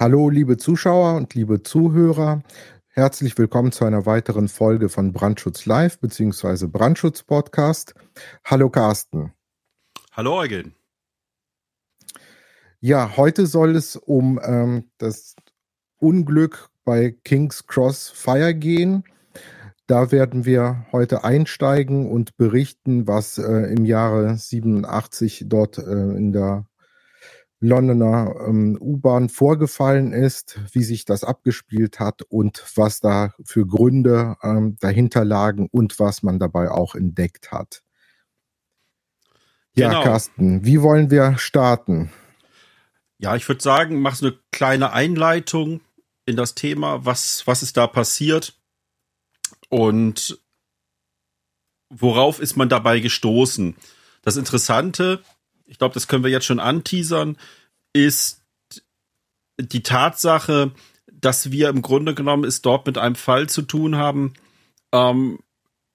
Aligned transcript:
Hallo, 0.00 0.30
liebe 0.30 0.56
Zuschauer 0.56 1.16
und 1.16 1.34
liebe 1.34 1.64
Zuhörer. 1.64 2.44
Herzlich 2.86 3.36
willkommen 3.36 3.72
zu 3.72 3.84
einer 3.84 4.06
weiteren 4.06 4.46
Folge 4.46 4.90
von 4.90 5.12
Brandschutz 5.12 5.66
Live 5.66 5.98
bzw. 5.98 6.68
Brandschutz 6.68 7.24
Podcast. 7.24 7.96
Hallo 8.44 8.70
Carsten. 8.70 9.32
Hallo 10.12 10.38
Eugen. 10.38 10.76
Ja, 12.78 13.16
heute 13.16 13.48
soll 13.48 13.74
es 13.74 13.96
um 13.96 14.38
ähm, 14.40 14.84
das 14.98 15.34
Unglück 15.96 16.70
bei 16.84 17.16
King's 17.24 17.66
Cross 17.66 18.08
Fire 18.08 18.54
gehen. 18.54 19.02
Da 19.88 20.12
werden 20.12 20.44
wir 20.44 20.86
heute 20.92 21.24
einsteigen 21.24 22.08
und 22.08 22.36
berichten, 22.36 23.08
was 23.08 23.36
äh, 23.38 23.74
im 23.74 23.84
Jahre 23.84 24.36
87 24.36 25.46
dort 25.48 25.78
äh, 25.78 25.82
in 25.82 26.30
der 26.30 26.67
Londoner 27.60 28.36
ähm, 28.46 28.78
U-Bahn 28.80 29.28
vorgefallen 29.28 30.12
ist, 30.12 30.60
wie 30.72 30.84
sich 30.84 31.04
das 31.04 31.24
abgespielt 31.24 31.98
hat 31.98 32.22
und 32.22 32.64
was 32.76 33.00
da 33.00 33.34
für 33.44 33.66
Gründe 33.66 34.36
ähm, 34.42 34.76
dahinter 34.80 35.24
lagen 35.24 35.68
und 35.70 35.98
was 35.98 36.22
man 36.22 36.38
dabei 36.38 36.70
auch 36.70 36.94
entdeckt 36.94 37.50
hat. 37.50 37.82
Ja, 39.74 39.88
genau. 39.88 40.02
Carsten, 40.02 40.64
wie 40.64 40.82
wollen 40.82 41.10
wir 41.10 41.36
starten? 41.38 42.10
Ja, 43.18 43.34
ich 43.34 43.48
würde 43.48 43.62
sagen, 43.62 44.00
mach 44.00 44.20
eine 44.22 44.38
kleine 44.52 44.92
Einleitung 44.92 45.80
in 46.26 46.36
das 46.36 46.54
Thema, 46.54 47.04
was, 47.04 47.46
was 47.46 47.62
ist 47.62 47.76
da 47.76 47.86
passiert 47.86 48.56
und 49.68 50.40
worauf 51.90 52.38
ist 52.38 52.56
man 52.56 52.68
dabei 52.68 53.00
gestoßen? 53.00 53.76
Das 54.22 54.36
Interessante, 54.36 55.22
ich 55.68 55.78
glaube, 55.78 55.94
das 55.94 56.08
können 56.08 56.24
wir 56.24 56.30
jetzt 56.30 56.46
schon 56.46 56.58
anteasern, 56.58 57.36
ist 57.92 58.42
die 59.60 59.82
Tatsache, 59.82 60.72
dass 61.12 61.52
wir 61.52 61.68
im 61.68 61.82
Grunde 61.82 62.14
genommen 62.14 62.44
es 62.44 62.62
dort 62.62 62.86
mit 62.86 62.96
einem 62.98 63.14
Fall 63.14 63.48
zu 63.48 63.62
tun 63.62 63.94
haben, 63.96 64.34
ähm, 64.92 65.38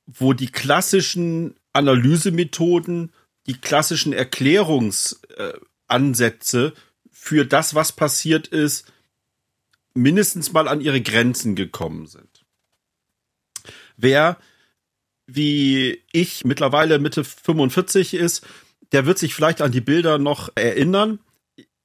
wo 0.05 0.31
die 0.33 0.51
klassischen 0.51 1.55
Analysemethoden, 1.71 3.13
die 3.47 3.59
klassischen 3.59 4.13
Erklärungsansätze 4.13 6.65
äh, 6.67 6.71
für 7.11 7.45
das, 7.45 7.75
was 7.75 7.91
passiert 7.93 8.47
ist, 8.47 8.91
mindestens 9.93 10.53
mal 10.53 10.67
an 10.67 10.81
ihre 10.81 11.01
Grenzen 11.01 11.55
gekommen 11.55 12.07
sind. 12.07 12.45
Wer 13.95 14.37
wie 15.25 16.03
ich 16.11 16.43
mittlerweile 16.45 16.99
Mitte 16.99 17.23
45 17.23 18.13
ist, 18.13 18.45
der 18.93 19.05
wird 19.05 19.17
sich 19.17 19.35
vielleicht 19.35 19.61
an 19.61 19.71
die 19.71 19.81
Bilder 19.81 20.19
noch 20.19 20.49
erinnern. 20.55 21.19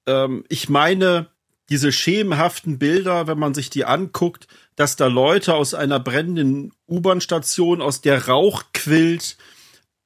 Ähm, 0.07 0.45
ich 0.49 0.69
meine, 0.69 1.29
diese 1.71 1.91
schemenhaften 1.91 2.79
Bilder, 2.79 3.27
wenn 3.27 3.39
man 3.39 3.55
sich 3.55 3.71
die 3.71 3.85
anguckt, 3.85 4.47
dass 4.77 4.97
da 4.97 5.07
Leute 5.07 5.55
aus 5.55 5.75
einer 5.75 6.01
brennenden 6.01 6.73
U-Bahn-Station, 6.87 7.83
aus 7.83 8.01
der 8.01 8.29
Rauch 8.29 8.63
quillt, 8.73 9.37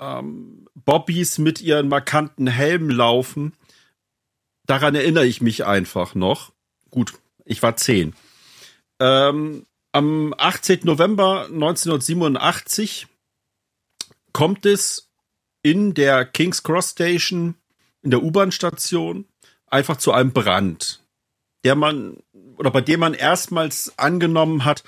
ähm, 0.01 0.67
Bobbys 0.75 1.39
mit 1.39 1.61
ihren 1.61 1.89
markanten 1.89 2.47
Helmen 2.47 2.91
laufen, 2.91 3.53
daran 4.67 4.95
erinnere 4.95 5.27
ich 5.27 5.41
mich 5.41 5.67
einfach 5.67 6.15
noch. 6.15 6.53
Gut, 6.91 7.15
ich 7.45 7.63
war 7.63 7.77
zehn. 7.77 8.15
Ähm, 9.01 9.67
am 9.93 10.35
18. 10.39 10.81
November 10.85 11.47
1987 11.47 13.09
kommt 14.33 14.67
es 14.67 15.12
in 15.63 15.95
der 15.95 16.25
King's 16.25 16.63
Cross 16.63 16.91
Station, 16.91 17.55
in 18.03 18.11
der 18.11 18.23
U-Bahn-Station, 18.23 19.27
einfach 19.67 19.97
zu 19.97 20.13
einem 20.13 20.33
Brand, 20.33 21.01
der 21.65 21.75
man 21.75 22.19
oder 22.57 22.71
bei 22.71 22.81
dem 22.81 23.01
man 23.01 23.15
erstmals 23.15 23.99
angenommen 23.99 24.65
hat, 24.65 24.85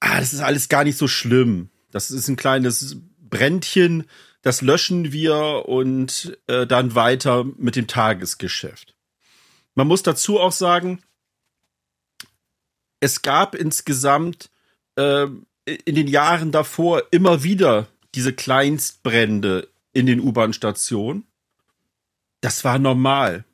ah, 0.00 0.18
das 0.18 0.32
ist 0.32 0.40
alles 0.40 0.68
gar 0.68 0.84
nicht 0.84 0.98
so 0.98 1.08
schlimm. 1.08 1.70
Das 1.90 2.10
ist 2.10 2.28
ein 2.28 2.36
kleines 2.36 2.96
Brändchen, 3.20 4.04
das 4.42 4.62
löschen 4.62 5.12
wir 5.12 5.64
und 5.66 6.38
äh, 6.46 6.66
dann 6.66 6.94
weiter 6.94 7.44
mit 7.56 7.76
dem 7.76 7.86
Tagesgeschäft. 7.86 8.94
Man 9.74 9.86
muss 9.86 10.02
dazu 10.02 10.40
auch 10.40 10.52
sagen, 10.52 11.02
es 13.00 13.22
gab 13.22 13.54
insgesamt 13.54 14.50
äh, 14.96 15.26
in 15.66 15.94
den 15.94 16.08
Jahren 16.08 16.50
davor 16.50 17.02
immer 17.10 17.42
wieder 17.42 17.86
diese 18.14 18.32
Kleinstbrände 18.32 19.68
in 19.98 20.06
den 20.06 20.20
U-Bahn-Stationen. 20.20 21.24
Das 22.40 22.64
war 22.64 22.78
normal. 22.78 23.44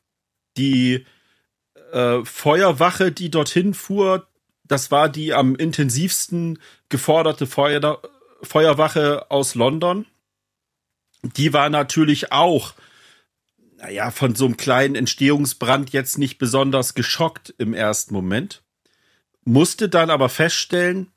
Die 0.57 1.07
äh, 1.93 2.25
Feuerwache, 2.25 3.13
die 3.13 3.31
dorthin 3.31 3.75
fuhr, 3.75 4.29
das 4.65 4.91
war 4.91 5.09
die 5.09 5.33
am 5.33 5.57
intensivsten 5.57 6.59
geforderte 6.89 7.47
Feuer 7.47 8.01
Feuerwache 8.43 9.31
aus 9.31 9.55
London. 9.55 10.05
Die 11.23 11.55
war 11.55 11.71
natürlich 11.71 12.31
auch, 12.31 12.75
naja, 13.79 14.11
von 14.11 14.35
so 14.35 14.45
einem 14.45 14.59
kleinen 14.59 14.95
Entstehungsbrand 14.95 15.93
jetzt 15.95 16.19
nicht 16.19 16.37
besonders 16.37 16.95
geschockt 16.95 17.55
im 17.57 17.73
ersten 17.73 18.13
Moment 18.13 18.63
musste 19.45 19.89
dann 19.89 20.11
aber 20.11 20.29
feststellen, 20.29 21.13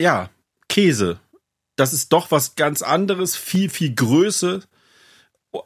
ja, 0.00 0.30
Käse, 0.68 1.20
das 1.76 1.92
ist 1.92 2.12
doch 2.12 2.30
was 2.30 2.54
ganz 2.56 2.82
anderes, 2.82 3.36
viel, 3.36 3.70
viel 3.70 3.94
größer, 3.94 4.62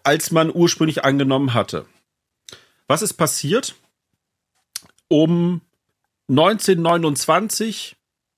als 0.02 0.30
man 0.30 0.54
ursprünglich 0.54 1.04
angenommen 1.04 1.54
hatte. 1.54 1.86
Was 2.86 3.02
ist 3.02 3.14
passiert? 3.14 3.74
Um 5.08 5.62
1929 6.28 7.96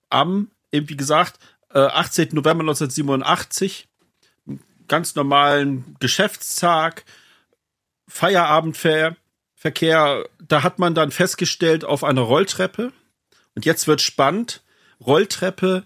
am, 0.08 0.50
wie 0.70 0.96
gesagt, 0.96 1.38
18. 1.70 2.28
Äh, 2.28 2.34
November 2.34 2.62
1987, 2.62 3.88
ganz 4.88 5.14
normalen 5.14 5.96
Geschäftstag, 6.00 7.04
Feierabendverkehr, 8.08 10.26
da 10.38 10.62
hat 10.62 10.78
man 10.78 10.94
dann 10.94 11.10
festgestellt 11.10 11.84
auf 11.84 12.04
einer 12.04 12.22
Rolltreppe, 12.22 12.92
und 13.54 13.64
jetzt 13.64 13.86
wird 13.86 14.00
spannend. 14.00 14.62
Rolltreppe 15.00 15.84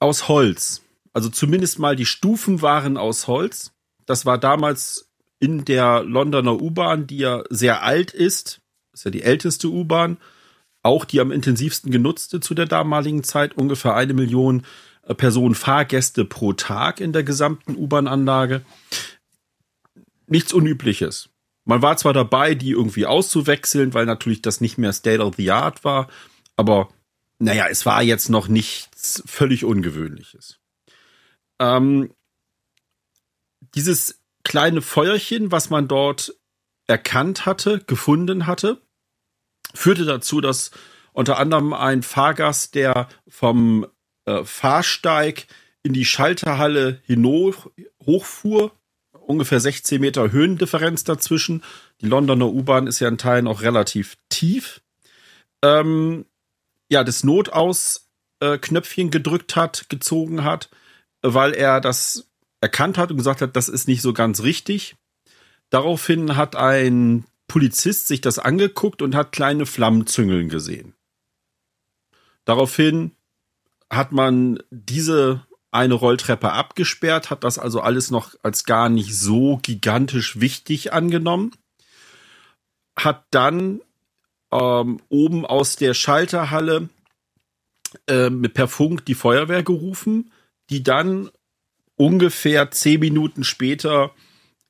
aus 0.00 0.28
Holz. 0.28 0.82
Also 1.12 1.28
zumindest 1.28 1.78
mal 1.78 1.94
die 1.94 2.06
Stufen 2.06 2.62
waren 2.62 2.96
aus 2.96 3.26
Holz. 3.26 3.72
Das 4.06 4.26
war 4.26 4.38
damals 4.38 5.10
in 5.38 5.64
der 5.64 6.02
Londoner 6.02 6.60
U-Bahn, 6.60 7.06
die 7.06 7.18
ja 7.18 7.42
sehr 7.50 7.82
alt 7.82 8.12
ist. 8.12 8.60
Ist 8.92 9.04
ja 9.04 9.10
die 9.10 9.22
älteste 9.22 9.68
U-Bahn. 9.68 10.18
Auch 10.82 11.04
die 11.04 11.20
am 11.20 11.30
intensivsten 11.30 11.90
genutzte 11.90 12.40
zu 12.40 12.54
der 12.54 12.66
damaligen 12.66 13.22
Zeit. 13.22 13.56
Ungefähr 13.56 13.94
eine 13.94 14.14
Million 14.14 14.64
äh, 15.02 15.14
Personen 15.14 15.54
Fahrgäste 15.54 16.24
pro 16.24 16.52
Tag 16.52 17.00
in 17.00 17.12
der 17.12 17.22
gesamten 17.22 17.76
U-Bahn-Anlage. 17.76 18.62
Nichts 20.26 20.52
Unübliches. 20.52 21.28
Man 21.64 21.82
war 21.82 21.96
zwar 21.96 22.12
dabei, 22.12 22.54
die 22.54 22.70
irgendwie 22.70 23.06
auszuwechseln, 23.06 23.94
weil 23.94 24.06
natürlich 24.06 24.42
das 24.42 24.60
nicht 24.60 24.78
mehr 24.78 24.92
State 24.92 25.22
of 25.22 25.36
the 25.36 25.50
Art 25.50 25.84
war. 25.84 26.08
Aber 26.56 26.88
naja, 27.40 27.68
es 27.68 27.86
war 27.86 28.02
jetzt 28.02 28.28
noch 28.28 28.48
nichts 28.48 29.22
völlig 29.26 29.64
Ungewöhnliches. 29.64 30.60
Ähm, 31.58 32.14
dieses 33.74 34.20
kleine 34.44 34.82
Feuerchen, 34.82 35.50
was 35.50 35.70
man 35.70 35.88
dort 35.88 36.34
erkannt 36.86 37.46
hatte, 37.46 37.80
gefunden 37.86 38.46
hatte, 38.46 38.82
führte 39.74 40.04
dazu, 40.04 40.40
dass 40.40 40.70
unter 41.12 41.38
anderem 41.38 41.72
ein 41.72 42.02
Fahrgast, 42.02 42.74
der 42.74 43.08
vom 43.26 43.86
äh, 44.26 44.44
Fahrsteig 44.44 45.46
in 45.82 45.94
die 45.94 46.04
Schalterhalle 46.04 47.00
hinauf 47.04 47.70
hochfuhr, 48.04 48.72
ungefähr 49.12 49.60
16 49.60 49.98
Meter 50.00 50.30
Höhendifferenz 50.30 51.04
dazwischen. 51.04 51.62
Die 52.02 52.06
Londoner 52.06 52.48
U-Bahn 52.48 52.86
ist 52.86 53.00
ja 53.00 53.08
in 53.08 53.18
Teilen 53.18 53.46
auch 53.46 53.62
relativ 53.62 54.16
tief. 54.28 54.82
Ähm, 55.62 56.26
ja, 56.90 57.04
das 57.04 57.24
Notaus-Knöpfchen 57.24 59.10
gedrückt 59.10 59.56
hat, 59.56 59.88
gezogen 59.88 60.44
hat, 60.44 60.68
weil 61.22 61.52
er 61.52 61.80
das 61.80 62.30
erkannt 62.60 62.98
hat 62.98 63.10
und 63.10 63.16
gesagt 63.16 63.40
hat, 63.40 63.56
das 63.56 63.68
ist 63.68 63.88
nicht 63.88 64.02
so 64.02 64.12
ganz 64.12 64.42
richtig. 64.42 64.96
Daraufhin 65.70 66.36
hat 66.36 66.56
ein 66.56 67.24
Polizist 67.48 68.08
sich 68.08 68.20
das 68.20 68.38
angeguckt 68.38 69.02
und 69.02 69.14
hat 69.14 69.32
kleine 69.32 69.66
Flammenzüngeln 69.66 70.48
gesehen. 70.48 70.94
Daraufhin 72.44 73.12
hat 73.88 74.12
man 74.12 74.62
diese 74.70 75.46
eine 75.72 75.94
Rolltreppe 75.94 76.52
abgesperrt, 76.52 77.30
hat 77.30 77.44
das 77.44 77.58
also 77.58 77.80
alles 77.80 78.10
noch 78.10 78.34
als 78.42 78.64
gar 78.64 78.88
nicht 78.88 79.16
so 79.16 79.58
gigantisch 79.62 80.40
wichtig 80.40 80.92
angenommen, 80.92 81.52
hat 82.96 83.24
dann 83.30 83.80
ähm, 84.52 85.00
oben 85.08 85.46
aus 85.46 85.76
der 85.76 85.94
Schalterhalle 85.94 86.88
äh, 88.06 88.30
mit 88.30 88.54
per 88.54 88.68
Funk 88.68 89.04
die 89.04 89.14
Feuerwehr 89.14 89.62
gerufen, 89.62 90.32
die 90.70 90.82
dann 90.82 91.30
ungefähr 91.96 92.70
zehn 92.70 93.00
Minuten 93.00 93.44
später 93.44 94.12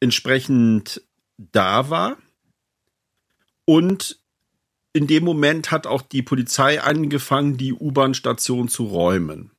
entsprechend 0.01 1.03
da 1.37 1.91
war. 1.91 2.17
Und 3.65 4.19
in 4.93 5.07
dem 5.07 5.25
Moment 5.25 5.71
hat 5.71 5.87
auch 5.87 6.03
die 6.03 6.23
Polizei 6.23 6.81
angefangen, 6.83 7.57
die 7.57 7.73
U-Bahn-Station 7.73 8.69
zu 8.69 8.85
räumen. 8.87 9.53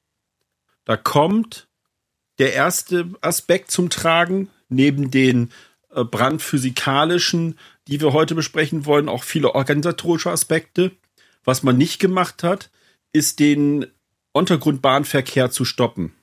Da 0.83 0.97
kommt 0.97 1.69
der 2.39 2.53
erste 2.53 3.09
Aspekt 3.21 3.71
zum 3.71 3.89
Tragen, 3.89 4.50
neben 4.68 5.12
den 5.12 5.51
äh, 5.91 6.03
brandphysikalischen, 6.03 7.57
die 7.88 8.01
wir 8.01 8.13
heute 8.13 8.36
besprechen 8.36 8.86
wollen, 8.86 9.10
auch 9.10 9.24
viele 9.24 9.56
organisatorische 9.56 10.31
Aspekte. 10.31 10.92
Was 11.44 11.63
man 11.63 11.78
nicht 11.78 12.00
gemacht 12.00 12.44
hat, 12.44 12.69
ist 13.13 13.39
den 13.39 13.88
Untergrundbahnverkehr 14.33 15.51
zu 15.51 15.66
stoppen. 15.66 16.13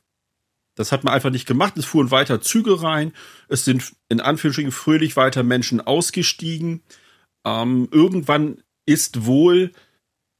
Das 0.74 0.92
hat 0.92 1.02
man 1.02 1.12
einfach 1.12 1.30
nicht 1.30 1.46
gemacht. 1.46 1.76
Es 1.76 1.84
fuhren 1.84 2.12
weiter 2.12 2.40
Züge 2.40 2.82
rein. 2.82 3.12
Es 3.48 3.64
sind 3.64 3.96
in 4.08 4.20
Anführungsstrichen 4.20 4.70
fröhlich 4.70 5.16
weiter 5.16 5.42
Menschen 5.42 5.80
ausgestiegen. 5.80 6.82
Ähm, 7.44 7.88
irgendwann 7.90 8.62
ist 8.86 9.26
wohl 9.26 9.72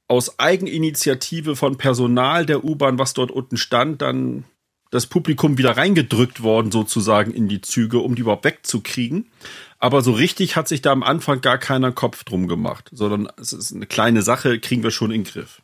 aus 0.07 0.39
Eigeninitiative 0.39 1.57
von 1.57 1.77
Personal 1.77 2.47
der 2.47 2.65
U-Bahn, 2.65 2.99
was 2.99 3.15
dort 3.15 3.31
unten 3.31 3.57
stand, 3.57 4.01
dann 4.01 4.45
das 4.91 5.07
Publikum 5.07 5.59
wieder 5.59 5.77
reingedrückt 5.77 6.43
worden, 6.43 6.73
sozusagen 6.73 7.33
in 7.33 7.49
die 7.49 7.61
Züge, 7.61 7.99
um 7.99 8.15
die 8.15 8.23
überhaupt 8.23 8.45
wegzukriegen. 8.45 9.31
Aber 9.79 10.03
so 10.03 10.13
richtig 10.13 10.57
hat 10.57 10.69
sich 10.69 10.83
da 10.83 10.93
am 10.93 11.03
Anfang 11.03 11.41
gar 11.41 11.59
keiner 11.59 11.93
Kopf 11.93 12.25
drum 12.25 12.49
gemacht, 12.49 12.89
sondern 12.93 13.29
es 13.39 13.53
ist 13.53 13.73
eine 13.73 13.87
kleine 13.87 14.23
Sache, 14.23 14.59
kriegen 14.59 14.83
wir 14.83 14.91
schon 14.91 15.11
in 15.11 15.23
den 15.25 15.33
Griff. 15.33 15.63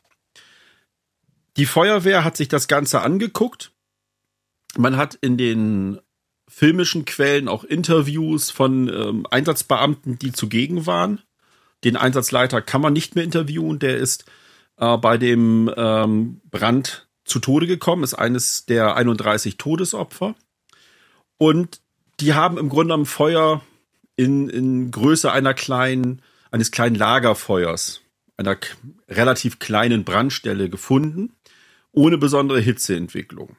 Die 1.57 1.67
Feuerwehr 1.67 2.25
hat 2.25 2.37
sich 2.37 2.49
das 2.49 2.69
Ganze 2.69 3.01
angeguckt. 3.01 3.73
Man 4.77 4.97
hat 4.97 5.15
in 5.15 5.39
den 5.39 6.01
filmischen 6.49 7.05
Quellen 7.05 7.49
auch 7.49 7.65
Interviews 7.65 8.51
von 8.51 8.89
ähm, 8.89 9.27
Einsatzbeamten, 9.31 10.19
die 10.19 10.33
zugegen 10.33 10.87
waren. 10.87 11.21
Den 11.85 11.97
Einsatzleiter 11.97 12.61
kann 12.61 12.81
man 12.81 12.93
nicht 12.93 13.15
mehr 13.15 13.25
interviewen, 13.25 13.79
der 13.79 13.97
ist 13.97 14.25
äh, 14.77 14.97
bei 14.99 15.19
dem 15.19 15.73
ähm, 15.77 16.41
Brand 16.51 17.09
zu 17.25 17.39
Tode 17.39 17.67
gekommen, 17.67 18.05
ist 18.05 18.15
eines 18.15 18.67
der 18.67 18.97
31 18.97 19.57
Todesopfer. 19.57 20.35
Und 21.39 21.81
die 22.21 22.35
haben 22.35 22.59
im 22.59 22.69
Grunde 22.69 22.95
am 22.95 23.07
Feuer 23.07 23.63
in, 24.17 24.49
in 24.49 24.91
Größe 24.91 25.33
einer 25.33 25.55
kleinen, 25.55 26.23
eines 26.51 26.71
kleinen 26.71 26.95
Lagerfeuers, 26.95 28.03
einer 28.37 28.57
relativ 29.09 29.59
kleinen 29.59 30.05
Brandstelle 30.05 30.69
gefunden, 30.69 31.33
ohne 31.93 32.19
besondere 32.19 32.61
Hitzeentwicklung. 32.61 33.57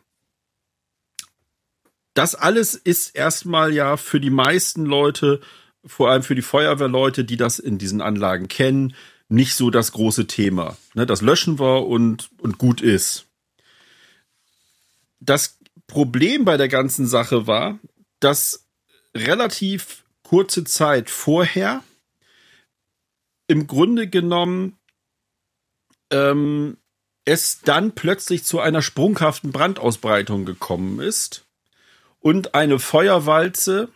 Das 2.13 2.35
alles 2.35 2.75
ist 2.75 3.15
erstmal 3.15 3.73
ja 3.73 3.97
für 3.97 4.21
die 4.21 4.29
meisten 4.29 4.85
Leute, 4.85 5.41
vor 5.85 6.09
allem 6.09 6.23
für 6.23 6.35
die 6.35 6.41
Feuerwehrleute, 6.41 7.25
die 7.25 7.37
das 7.37 7.59
in 7.59 7.77
diesen 7.77 8.01
Anlagen 8.01 8.47
kennen, 8.47 8.95
nicht 9.27 9.55
so 9.55 9.69
das 9.69 9.91
große 9.91 10.27
Thema. 10.27 10.77
Ne, 10.93 11.05
das 11.05 11.21
löschen 11.21 11.59
wir 11.59 11.85
und, 11.85 12.29
und 12.37 12.57
gut 12.57 12.79
ist 12.79 13.25
das 15.19 15.59
Problem 15.87 16.45
bei 16.45 16.57
der 16.57 16.67
ganzen 16.67 17.07
Sache 17.07 17.47
war, 17.47 17.79
dass 18.19 18.67
relativ 19.15 20.03
kurze 20.23 20.63
Zeit 20.63 21.09
vorher 21.09 21.83
im 23.47 23.67
Grunde 23.67 24.07
genommen 24.07 24.77
ähm, 26.11 26.77
es 27.25 27.61
dann 27.61 27.93
plötzlich 27.93 28.43
zu 28.43 28.59
einer 28.59 28.81
sprunghaften 28.81 29.51
Brandausbreitung 29.51 30.45
gekommen 30.45 30.99
ist 30.99 31.45
und 32.19 32.55
eine 32.55 32.79
Feuerwalze 32.79 33.89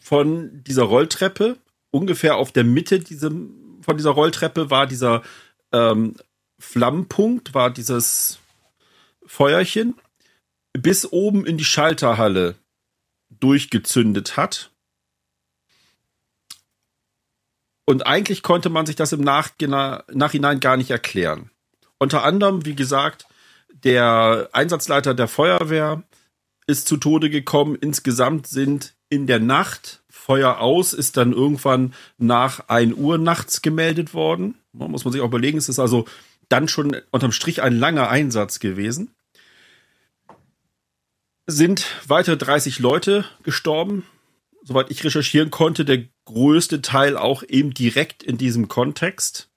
von 0.00 0.62
dieser 0.64 0.84
Rolltreppe 0.84 1.56
ungefähr 1.90 2.36
auf 2.36 2.52
der 2.52 2.64
Mitte 2.64 3.00
diesem, 3.00 3.80
von 3.82 3.96
dieser 3.96 4.10
Rolltreppe 4.10 4.70
war 4.70 4.86
dieser 4.86 5.22
ähm, 5.72 6.14
Flammenpunkt, 6.58 7.54
war 7.54 7.70
dieses 7.70 8.38
Feuerchen 9.24 9.94
bis 10.72 11.10
oben 11.10 11.46
in 11.46 11.58
die 11.58 11.64
Schalterhalle 11.64 12.56
durchgezündet 13.30 14.36
hat. 14.36 14.70
Und 17.86 18.06
eigentlich 18.06 18.42
konnte 18.42 18.68
man 18.68 18.86
sich 18.86 18.96
das 18.96 19.12
im 19.12 19.22
Nachhinein 19.22 20.60
gar 20.60 20.76
nicht 20.76 20.90
erklären. 20.90 21.50
Unter 21.98 22.22
anderem, 22.22 22.64
wie 22.64 22.76
gesagt, 22.76 23.26
der 23.84 24.48
Einsatzleiter 24.52 25.14
der 25.14 25.28
Feuerwehr 25.28 26.02
ist 26.66 26.86
zu 26.86 26.96
Tode 26.98 27.30
gekommen. 27.30 27.74
Insgesamt 27.74 28.46
sind 28.46 28.94
in 29.08 29.26
der 29.26 29.40
Nacht 29.40 30.02
Feuer 30.08 30.60
aus, 30.60 30.92
ist 30.92 31.16
dann 31.16 31.32
irgendwann 31.32 31.94
nach 32.16 32.68
1 32.68 32.94
Uhr 32.94 33.18
nachts 33.18 33.62
gemeldet 33.62 34.14
worden. 34.14 34.54
muss 34.72 35.04
man 35.04 35.12
sich 35.12 35.20
auch 35.20 35.26
überlegen, 35.26 35.58
es 35.58 35.68
ist 35.68 35.80
also 35.80 36.06
dann 36.48 36.68
schon 36.68 36.96
unterm 37.10 37.32
Strich 37.32 37.60
ein 37.62 37.76
langer 37.76 38.08
Einsatz 38.08 38.60
gewesen 38.60 39.10
sind 41.50 41.86
weitere 42.06 42.36
30 42.36 42.78
Leute 42.78 43.24
gestorben. 43.42 44.06
Soweit 44.62 44.90
ich 44.90 45.02
recherchieren 45.04 45.50
konnte, 45.50 45.84
der 45.84 46.04
größte 46.24 46.80
Teil 46.82 47.16
auch 47.16 47.42
eben 47.42 47.74
direkt 47.74 48.22
in 48.22 48.38
diesem 48.38 48.68
Kontext. 48.68 49.50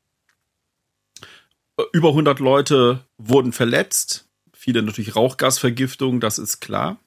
Über 1.92 2.10
100 2.10 2.40
Leute 2.40 3.06
wurden 3.18 3.52
verletzt. 3.52 4.28
Viele 4.54 4.84
natürlich 4.84 5.16
Rauchgasvergiftung, 5.16 6.20
das 6.20 6.38
ist 6.38 6.60
klar. 6.60 7.00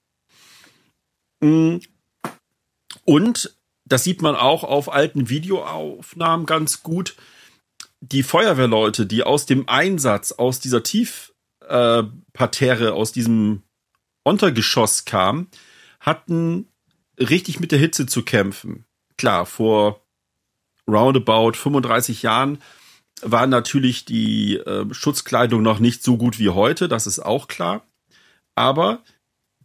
Mm. 1.41 1.77
Und 3.05 3.56
das 3.85 4.05
sieht 4.05 4.21
man 4.21 4.35
auch 4.35 4.65
auf 4.65 4.93
alten 4.93 5.29
Videoaufnahmen 5.29 6.47
ganz 6.47 6.83
gut. 6.83 7.15
Die 8.00 8.25
Feuerwehrleute, 8.25 9.06
die 9.06 9.23
aus 9.23 9.47
dem 9.47 9.69
Einsatz, 9.69 10.33
aus 10.33 10.59
dieser 10.61 10.83
Tiefparterre, 10.83 12.88
äh, 12.88 12.91
aus 12.91 13.12
diesem 13.12 13.62
Untergeschoss 14.26 15.05
kam, 15.05 15.49
hatten 16.00 16.69
richtig 17.19 17.61
mit 17.61 17.73
der 17.73 17.78
Hitze 17.78 18.06
zu 18.06 18.23
kämpfen. 18.23 18.84
Klar, 19.17 19.46
vor 19.46 20.02
roundabout 20.88 21.52
35 21.52 22.23
Jahren 22.23 22.58
war 23.23 23.46
natürlich 23.46 24.05
die 24.05 24.56
äh, 24.56 24.93
Schutzkleidung 24.93 25.62
noch 25.62 25.78
nicht 25.78 26.02
so 26.02 26.17
gut 26.17 26.38
wie 26.38 26.50
heute, 26.50 26.88
das 26.88 27.06
ist 27.06 27.20
auch 27.20 27.49
klar. 27.49 27.87
Aber 28.55 29.02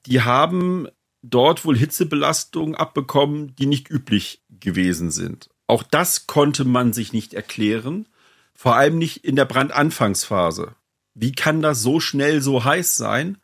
die 0.06 0.22
haben 0.22 0.88
dort 1.24 1.66
wohl 1.66 1.78
Hitzebelastungen 1.78 2.76
abbekommen, 2.76 3.56
die 3.56 3.66
nicht 3.66 3.90
üblich 3.90 4.44
gewesen 4.50 5.12
sind. 5.12 5.50
Auch 5.68 5.84
das 5.84 6.28
konnte 6.28 6.66
man 6.66 6.94
sich 6.94 7.14
nicht 7.14 7.34
erklären, 7.34 8.08
vor 8.54 8.76
allem 8.76 9.00
nicht 9.00 9.26
in 9.26 9.36
der 9.36 9.46
Brandanfangsphase. 9.46 10.76
Wie 11.14 11.32
kann 11.32 11.62
das 11.62 11.82
so 11.82 12.00
schnell 12.00 12.42
so 12.42 12.64
heiß 12.64 12.96
sein? 12.96 13.38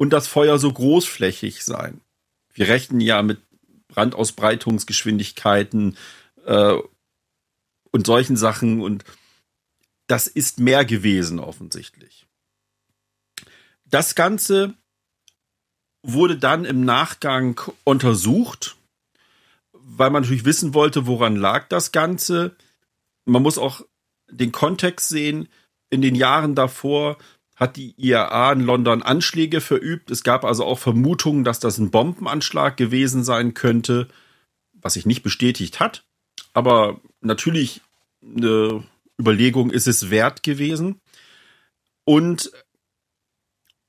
Und 0.00 0.10
das 0.14 0.28
Feuer 0.28 0.58
so 0.58 0.72
großflächig 0.72 1.62
sein. 1.62 2.00
Wir 2.54 2.68
rechnen 2.68 3.02
ja 3.02 3.20
mit 3.20 3.42
Brandausbreitungsgeschwindigkeiten 3.88 5.98
äh, 6.46 6.78
und 7.90 8.06
solchen 8.06 8.38
Sachen 8.38 8.80
und 8.80 9.04
das 10.06 10.26
ist 10.26 10.58
mehr 10.58 10.86
gewesen 10.86 11.38
offensichtlich. 11.38 12.26
Das 13.84 14.14
Ganze 14.14 14.72
wurde 16.02 16.38
dann 16.38 16.64
im 16.64 16.82
Nachgang 16.82 17.60
untersucht, 17.84 18.78
weil 19.72 20.08
man 20.08 20.22
natürlich 20.22 20.46
wissen 20.46 20.72
wollte, 20.72 21.06
woran 21.06 21.36
lag 21.36 21.68
das 21.68 21.92
Ganze. 21.92 22.56
Man 23.26 23.42
muss 23.42 23.58
auch 23.58 23.84
den 24.30 24.50
Kontext 24.50 25.10
sehen. 25.10 25.46
In 25.90 26.00
den 26.00 26.14
Jahren 26.14 26.54
davor 26.54 27.18
hat 27.60 27.76
die 27.76 27.94
IAA 27.98 28.52
in 28.52 28.60
London 28.60 29.02
Anschläge 29.02 29.60
verübt. 29.60 30.10
Es 30.10 30.24
gab 30.24 30.44
also 30.44 30.64
auch 30.64 30.78
Vermutungen, 30.78 31.44
dass 31.44 31.60
das 31.60 31.76
ein 31.76 31.90
Bombenanschlag 31.90 32.78
gewesen 32.78 33.22
sein 33.22 33.52
könnte, 33.52 34.08
was 34.72 34.94
sich 34.94 35.04
nicht 35.04 35.22
bestätigt 35.22 35.78
hat. 35.78 36.04
Aber 36.54 37.00
natürlich 37.20 37.82
eine 38.24 38.82
Überlegung 39.20 39.70
ist 39.70 39.86
es 39.86 40.08
wert 40.08 40.42
gewesen. 40.42 41.00
Und 42.04 42.50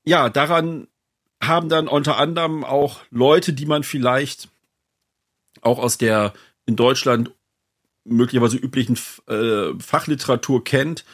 ja, 0.04 0.28
daran 0.28 0.88
haben 1.42 1.70
dann 1.70 1.88
unter 1.88 2.18
anderem 2.18 2.64
auch 2.64 3.00
Leute, 3.10 3.54
die 3.54 3.66
man 3.66 3.84
vielleicht 3.84 4.50
auch 5.62 5.78
aus 5.78 5.96
der 5.96 6.34
in 6.66 6.76
Deutschland 6.76 7.32
möglicherweise 8.04 8.58
üblichen 8.58 8.98
äh, 9.28 9.72
Fachliteratur 9.80 10.62
kennt, 10.62 11.04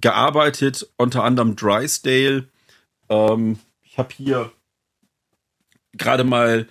gearbeitet, 0.00 0.88
unter 0.96 1.24
anderem 1.24 1.56
Drysdale. 1.56 2.48
Ähm, 3.08 3.58
ich 3.82 3.98
habe 3.98 4.14
hier 4.14 4.52
gerade 5.92 6.24
mal 6.24 6.68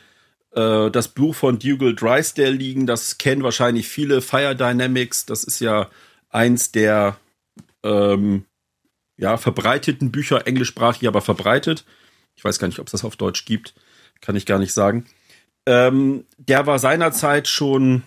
äh, 0.51 0.89
das 0.91 1.09
Buch 1.09 1.35
von 1.35 1.59
Dougal 1.59 1.95
Drysdale 1.95 2.51
liegen. 2.51 2.87
Das 2.87 3.17
kennen 3.17 3.43
wahrscheinlich 3.43 3.87
viele. 3.87 4.21
Fire 4.21 4.55
Dynamics, 4.55 5.25
das 5.25 5.43
ist 5.43 5.59
ja 5.59 5.89
eins 6.29 6.71
der 6.71 7.17
ähm, 7.83 8.45
ja, 9.17 9.37
verbreiteten 9.37 10.11
Bücher, 10.11 10.47
englischsprachig, 10.47 11.07
aber 11.07 11.21
verbreitet. 11.21 11.85
Ich 12.35 12.43
weiß 12.43 12.59
gar 12.59 12.67
nicht, 12.67 12.79
ob 12.79 12.87
es 12.87 12.91
das 12.91 13.03
auf 13.03 13.15
Deutsch 13.15 13.45
gibt. 13.45 13.73
Kann 14.21 14.35
ich 14.35 14.45
gar 14.45 14.59
nicht 14.59 14.73
sagen. 14.73 15.05
Ähm, 15.65 16.25
der 16.37 16.65
war 16.65 16.79
seinerzeit 16.79 17.47
schon 17.47 18.03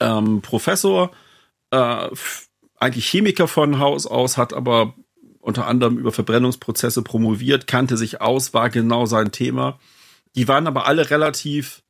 ähm, 0.00 0.42
Professor 0.42 1.12
äh, 1.70 2.08
eigentlich 2.76 3.08
Chemiker 3.08 3.48
von 3.48 3.78
Haus 3.78 4.06
aus, 4.06 4.36
hat 4.36 4.52
aber 4.52 4.94
unter 5.40 5.66
anderem 5.66 5.98
über 5.98 6.12
Verbrennungsprozesse 6.12 7.02
promoviert, 7.02 7.66
kannte 7.66 7.96
sich 7.96 8.20
aus, 8.20 8.52
war 8.52 8.68
genau 8.70 9.06
sein 9.06 9.32
Thema. 9.32 9.78
Die 10.34 10.48
waren 10.48 10.66
aber 10.66 10.86
alle 10.86 11.10
relativ 11.10 11.82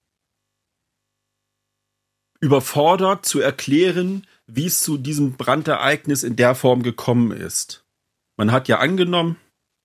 überfordert 2.40 3.25
zu 3.25 3.40
erklären, 3.40 4.26
wie 4.47 4.66
es 4.66 4.83
zu 4.83 4.99
diesem 4.99 5.37
Brandereignis 5.37 6.23
in 6.23 6.37
der 6.37 6.55
Form 6.55 6.83
gekommen 6.83 7.33
ist. 7.33 7.85
Man 8.37 8.52
hat 8.52 8.69
ja 8.69 8.78
angenommen, 8.78 9.37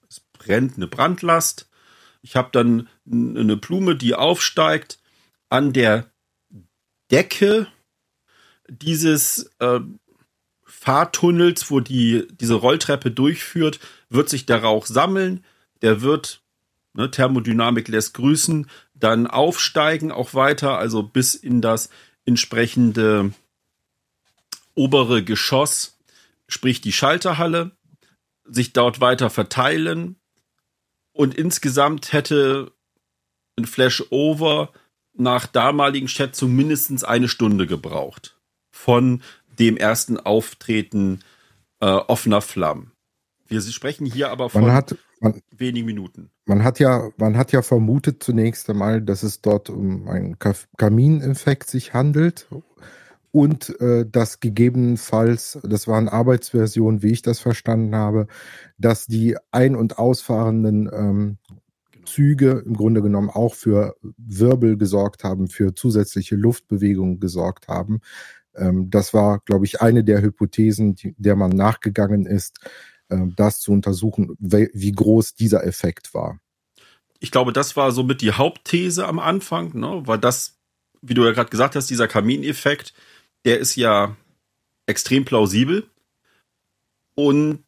es 0.10 0.20
brennt 0.20 0.76
eine 0.76 0.88
Brandlast. 0.88 1.70
Ich 2.22 2.36
habe 2.36 2.50
dann 2.52 2.90
eine 3.10 3.58
Blume, 3.58 3.96
die 3.96 4.14
aufsteigt 4.14 5.00
an 5.50 5.74
der 5.74 6.12
Decke 7.10 7.68
dieses 8.68 9.50
äh, 9.60 9.80
Fahrtunnels, 10.82 11.70
wo 11.70 11.80
die, 11.80 12.28
diese 12.32 12.56
Rolltreppe 12.56 13.12
durchführt, 13.12 13.80
wird 14.10 14.30
sich 14.30 14.48
der 14.48 14.64
Rauch 14.64 14.88
sammeln. 14.88 15.46
Der 15.84 16.02
wird, 16.02 16.42
ne, 16.94 17.12
Thermodynamik 17.12 17.88
lässt 17.88 18.16
grüßen, 18.16 18.68
dann 18.96 19.28
aufsteigen 19.28 20.12
auch 20.12 20.34
weiter, 20.34 20.80
also 20.80 21.04
bis 21.04 21.36
in 21.36 21.62
das 21.62 21.92
entsprechende 22.26 23.32
obere 24.74 25.24
Geschoss, 25.24 26.00
sprich 26.48 26.82
die 26.82 26.94
Schalterhalle, 26.94 27.78
sich 28.46 28.74
dort 28.74 29.00
weiter 29.02 29.30
verteilen. 29.30 30.16
Und 31.12 31.36
insgesamt 31.36 32.12
hätte 32.12 32.72
ein 33.56 33.68
Flashover 33.68 34.74
nach 35.14 35.46
damaligen 35.46 36.08
Schätzungen 36.08 36.56
mindestens 36.56 37.04
eine 37.04 37.28
Stunde 37.28 37.68
gebraucht. 37.68 38.36
Von 38.72 39.22
dem 39.60 39.78
ersten 39.78 40.18
Auftreten 40.18 41.20
äh, 41.80 41.86
offener 41.86 42.42
Flammen. 42.42 42.92
Wir 43.48 43.62
sprechen 43.62 44.06
hier 44.06 44.30
aber 44.32 44.50
von 44.50 44.62
man 44.62 44.72
hat, 44.72 44.96
man, 45.20 45.42
wenigen 45.52 45.86
Minuten. 45.86 46.32
Man 46.46 46.64
hat 46.64 46.80
ja, 46.80 47.10
man 47.18 47.36
hat 47.36 47.52
ja 47.52 47.62
vermutet 47.62 48.24
zunächst 48.24 48.70
einmal, 48.70 49.02
dass 49.02 49.24
es 49.24 49.42
dort 49.42 49.70
um 49.70 50.08
einen 50.08 50.38
Kamininfekt 50.78 51.70
sich 51.70 51.94
handelt 51.94 52.48
und 53.32 53.80
äh, 53.82 54.06
dass 54.10 54.40
gegebenenfalls, 54.40 55.60
das 55.64 55.88
waren 55.88 56.10
Arbeitsversionen, 56.10 57.02
wie 57.02 57.12
ich 57.12 57.22
das 57.22 57.40
verstanden 57.40 57.96
habe, 57.96 58.28
dass 58.78 59.06
die 59.06 59.38
ein- 59.52 59.76
und 59.76 59.98
ausfahrenden 59.98 60.90
ähm, 60.94 61.38
genau. 61.48 61.62
Züge 62.06 62.64
im 62.66 62.76
Grunde 62.76 63.02
genommen 63.02 63.30
auch 63.30 63.54
für 63.54 63.96
Wirbel 64.18 64.78
gesorgt 64.78 65.24
haben, 65.24 65.48
für 65.48 65.74
zusätzliche 65.74 66.36
Luftbewegungen 66.36 67.20
gesorgt 67.20 67.68
haben, 67.68 68.02
das 68.54 69.14
war, 69.14 69.40
glaube 69.46 69.66
ich, 69.66 69.82
eine 69.82 70.04
der 70.04 70.22
Hypothesen, 70.22 70.96
die, 70.96 71.16
der 71.18 71.36
man 71.36 71.52
nachgegangen 71.52 72.26
ist, 72.26 72.60
äh, 73.10 73.18
das 73.36 73.60
zu 73.60 73.72
untersuchen, 73.72 74.36
wie 74.40 74.92
groß 74.92 75.36
dieser 75.36 75.64
Effekt 75.66 76.14
war. 76.14 76.40
Ich 77.20 77.32
glaube, 77.32 77.54
das 77.54 77.76
war 77.76 77.92
somit 77.92 78.22
die 78.22 78.32
Hauptthese 78.32 79.08
am 79.08 79.20
Anfang, 79.20 79.78
ne? 79.78 80.02
weil 80.06 80.18
das, 80.18 80.58
wie 81.02 81.14
du 81.14 81.24
ja 81.24 81.32
gerade 81.32 81.50
gesagt 81.50 81.76
hast, 81.76 81.90
dieser 81.90 82.08
Kamineffekt, 82.08 82.94
der 83.46 83.60
ist 83.60 83.76
ja 83.76 84.16
extrem 84.88 85.24
plausibel. 85.24 85.88
Und 87.14 87.64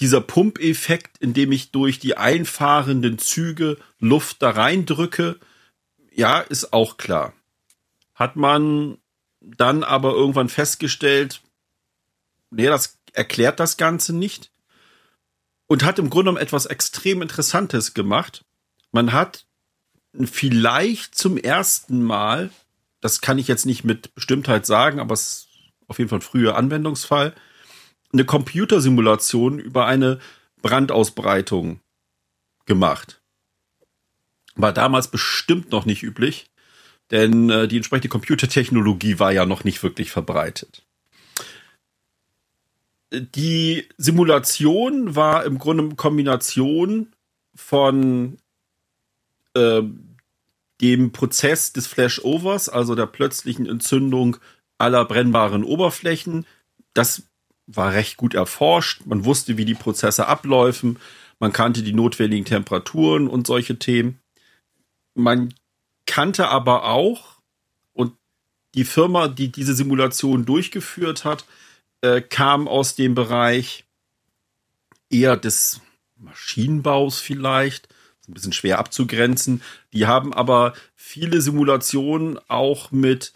dieser 0.00 0.20
Pumpeffekt, 0.20 1.18
in 1.18 1.34
dem 1.34 1.52
ich 1.52 1.72
durch 1.72 1.98
die 1.98 2.16
einfahrenden 2.16 3.18
Züge 3.18 3.76
Luft 3.98 4.42
da 4.42 4.50
reindrücke, 4.50 5.38
ja, 6.12 6.40
ist 6.40 6.72
auch 6.72 6.96
klar. 6.96 7.32
Hat 8.14 8.36
man 8.36 8.98
dann 9.42 9.84
aber 9.84 10.12
irgendwann 10.12 10.48
festgestellt, 10.48 11.42
nee, 12.50 12.66
das 12.66 12.98
erklärt 13.12 13.60
das 13.60 13.76
Ganze 13.76 14.14
nicht. 14.14 14.50
Und 15.66 15.84
hat 15.84 15.98
im 15.98 16.10
Grunde 16.10 16.30
genommen 16.30 16.42
etwas 16.42 16.66
extrem 16.66 17.22
Interessantes 17.22 17.94
gemacht. 17.94 18.44
Man 18.90 19.12
hat 19.12 19.46
vielleicht 20.24 21.14
zum 21.14 21.38
ersten 21.38 22.02
Mal, 22.02 22.50
das 23.00 23.20
kann 23.20 23.38
ich 23.38 23.48
jetzt 23.48 23.64
nicht 23.64 23.82
mit 23.82 24.14
Bestimmtheit 24.14 24.66
sagen, 24.66 25.00
aber 25.00 25.14
es 25.14 25.22
ist 25.22 25.48
auf 25.88 25.98
jeden 25.98 26.10
Fall 26.10 26.18
ein 26.18 26.22
früher 26.22 26.56
Anwendungsfall, 26.56 27.34
eine 28.12 28.24
Computersimulation 28.26 29.58
über 29.58 29.86
eine 29.86 30.20
Brandausbreitung 30.60 31.80
gemacht. 32.66 33.22
War 34.54 34.72
damals 34.72 35.08
bestimmt 35.08 35.70
noch 35.70 35.86
nicht 35.86 36.02
üblich 36.02 36.51
denn 37.12 37.50
äh, 37.50 37.68
die 37.68 37.76
entsprechende 37.76 38.08
Computertechnologie 38.08 39.18
war 39.18 39.32
ja 39.32 39.46
noch 39.46 39.64
nicht 39.64 39.82
wirklich 39.82 40.10
verbreitet. 40.10 40.82
Die 43.12 43.86
Simulation 43.98 45.14
war 45.14 45.44
im 45.44 45.58
Grunde 45.58 45.84
eine 45.84 45.94
Kombination 45.94 47.12
von 47.54 48.38
äh, 49.54 49.82
dem 50.80 51.12
Prozess 51.12 51.74
des 51.74 51.86
Flashovers, 51.86 52.70
also 52.70 52.94
der 52.94 53.06
plötzlichen 53.06 53.66
Entzündung 53.66 54.38
aller 54.78 55.04
brennbaren 55.04 55.62
Oberflächen. 55.62 56.46
Das 56.94 57.24
war 57.66 57.92
recht 57.92 58.16
gut 58.16 58.32
erforscht. 58.32 59.02
Man 59.04 59.26
wusste, 59.26 59.58
wie 59.58 59.66
die 59.66 59.74
Prozesse 59.74 60.26
abläufen. 60.26 60.98
Man 61.38 61.52
kannte 61.52 61.82
die 61.82 61.92
notwendigen 61.92 62.46
Temperaturen 62.46 63.28
und 63.28 63.46
solche 63.46 63.78
Themen. 63.78 64.18
Man 65.14 65.52
kannte 66.06 66.48
aber 66.48 66.84
auch, 66.84 67.40
und 67.92 68.14
die 68.74 68.84
Firma, 68.84 69.28
die 69.28 69.50
diese 69.50 69.74
Simulation 69.74 70.44
durchgeführt 70.44 71.24
hat, 71.24 71.44
äh, 72.00 72.20
kam 72.20 72.68
aus 72.68 72.94
dem 72.94 73.14
Bereich 73.14 73.84
eher 75.10 75.36
des 75.36 75.80
Maschinenbaus 76.16 77.18
vielleicht, 77.18 77.88
ein 78.28 78.34
bisschen 78.34 78.52
schwer 78.52 78.78
abzugrenzen. 78.78 79.62
Die 79.92 80.06
haben 80.06 80.32
aber 80.32 80.74
viele 80.94 81.40
Simulationen 81.40 82.38
auch 82.48 82.90
mit 82.92 83.32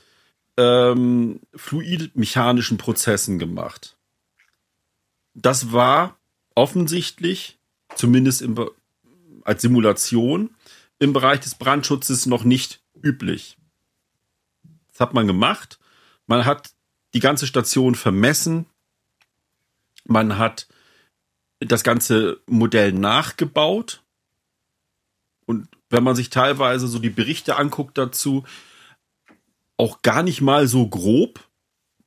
ähm, 0.56 1.40
fluidmechanischen 1.54 2.78
Prozessen 2.78 3.38
gemacht. 3.38 3.96
Das 5.34 5.72
war 5.72 6.16
offensichtlich, 6.54 7.58
zumindest 7.94 8.42
im, 8.42 8.56
als 9.44 9.62
Simulation, 9.62 10.55
im 10.98 11.12
Bereich 11.12 11.40
des 11.40 11.54
Brandschutzes 11.54 12.26
noch 12.26 12.44
nicht 12.44 12.82
üblich. 13.02 13.56
Das 14.88 15.00
hat 15.00 15.14
man 15.14 15.26
gemacht. 15.26 15.78
Man 16.26 16.44
hat 16.44 16.70
die 17.14 17.20
ganze 17.20 17.46
Station 17.46 17.94
vermessen. 17.94 18.66
Man 20.04 20.38
hat 20.38 20.68
das 21.60 21.82
ganze 21.82 22.40
Modell 22.46 22.92
nachgebaut. 22.92 24.02
Und 25.46 25.68
wenn 25.90 26.02
man 26.02 26.16
sich 26.16 26.30
teilweise 26.30 26.88
so 26.88 26.98
die 26.98 27.10
Berichte 27.10 27.56
anguckt 27.56 27.96
dazu, 27.98 28.44
auch 29.76 30.02
gar 30.02 30.22
nicht 30.22 30.40
mal 30.40 30.66
so 30.66 30.88
grob. 30.88 31.40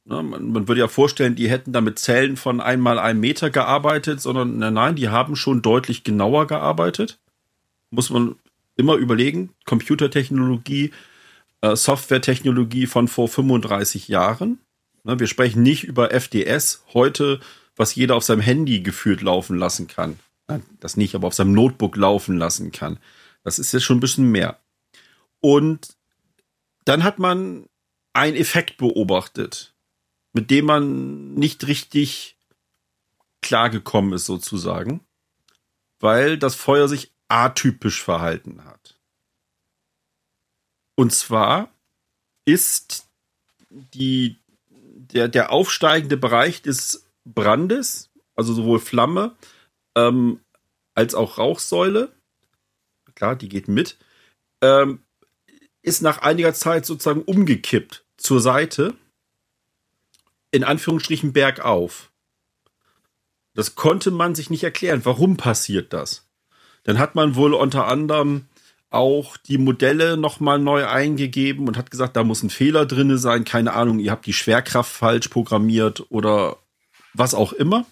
Man, 0.06 0.30
man, 0.30 0.68
würde 0.68 0.82
ja 0.82 0.88
vorstellen, 0.88 1.36
die 1.36 1.50
hätten 1.50 1.72
da 1.72 1.82
mit 1.82 2.00
Zellen 2.00 2.36
von 2.36 2.62
einmal 2.62 2.98
einem 2.98 3.20
Meter 3.20 3.52
gearbeitet, 3.52 4.20
sondern 4.20 4.58
nein, 4.58 4.74
nein, 4.74 4.96
die 4.96 5.10
haben 5.10 5.36
schon 5.36 5.62
deutlich 5.62 6.04
genauer 6.04 6.48
gearbeitet. 6.48 7.20
Muss 7.92 8.10
man 8.10 8.36
immer 8.80 8.96
überlegen, 8.96 9.50
Computertechnologie, 9.66 10.92
äh, 11.62 11.76
Softwaretechnologie 11.76 12.88
von 12.88 13.08
vor 13.08 13.28
35 13.28 14.08
Jahren. 14.08 14.60
Ne, 15.04 15.20
wir 15.20 15.28
sprechen 15.28 15.62
nicht 15.64 15.84
über 15.84 16.12
FDS 16.14 16.84
heute, 16.94 17.40
was 17.76 17.96
jeder 17.96 18.16
auf 18.16 18.24
seinem 18.24 18.42
Handy 18.42 18.82
gefühlt 18.82 19.22
laufen 19.22 19.58
lassen 19.58 19.88
kann. 19.88 20.20
Das 20.80 20.98
nicht, 20.98 21.14
aber 21.14 21.28
auf 21.28 21.36
seinem 21.36 21.54
Notebook 21.54 21.96
laufen 21.96 22.38
lassen 22.38 22.72
kann. 22.72 22.98
Das 23.44 23.60
ist 23.60 23.72
jetzt 23.72 23.84
schon 23.84 23.98
ein 23.98 24.02
bisschen 24.02 24.32
mehr. 24.32 24.60
Und 25.42 25.96
dann 26.86 27.04
hat 27.04 27.20
man 27.20 27.68
einen 28.14 28.36
Effekt 28.36 28.78
beobachtet, 28.78 29.76
mit 30.34 30.50
dem 30.50 30.66
man 30.66 31.36
nicht 31.36 31.68
richtig 31.68 32.38
klargekommen 33.42 34.14
ist, 34.14 34.26
sozusagen, 34.26 35.02
weil 36.00 36.38
das 36.38 36.56
Feuer 36.56 36.88
sich 36.88 37.14
atypisch 37.30 38.04
verhalten 38.04 38.66
hat. 38.66 39.00
Und 40.96 41.14
zwar 41.14 41.74
ist 42.46 43.08
die, 43.70 44.38
der, 44.70 45.28
der 45.28 45.52
aufsteigende 45.52 46.18
Bereich 46.18 46.62
des 46.62 47.06
Brandes, 47.24 48.10
also 48.36 48.54
sowohl 48.54 48.80
Flamme 48.80 49.36
ähm, 49.96 50.42
als 50.94 51.16
auch 51.16 51.38
Rauchsäule, 51.38 52.12
klar, 53.16 53.36
die 53.36 53.50
geht 53.50 53.68
mit, 53.68 53.98
ähm, 54.62 55.04
ist 55.82 56.02
nach 56.02 56.20
einiger 56.20 56.54
Zeit 56.54 56.86
sozusagen 56.86 57.22
umgekippt 57.22 58.06
zur 58.18 58.42
Seite, 58.42 58.96
in 60.52 60.64
Anführungsstrichen 60.64 61.32
bergauf. 61.32 62.12
Das 63.54 63.76
konnte 63.76 64.12
man 64.12 64.36
sich 64.36 64.50
nicht 64.50 64.64
erklären. 64.64 65.06
Warum 65.06 65.38
passiert 65.38 65.94
das? 65.94 66.29
Dann 66.90 66.98
hat 66.98 67.14
man 67.14 67.36
wohl 67.36 67.54
unter 67.54 67.86
anderem 67.86 68.46
auch 68.90 69.38
die 69.38 69.60
Modelle 69.60 70.18
nochmal 70.18 70.58
neu 70.58 70.88
eingegeben 70.88 71.68
und 71.68 71.78
hat 71.78 71.92
gesagt, 71.92 72.16
da 72.16 72.24
muss 72.24 72.42
ein 72.42 72.50
Fehler 72.50 72.88
drinne 72.88 73.20
sein. 73.20 73.44
Keine 73.44 73.74
Ahnung, 73.74 74.00
ihr 74.00 74.10
habt 74.10 74.26
die 74.26 74.34
Schwerkraft 74.34 74.92
falsch 74.92 75.28
programmiert 75.28 76.08
oder 76.10 76.58
was 77.14 77.36
auch 77.36 77.54
immer, 77.54 77.86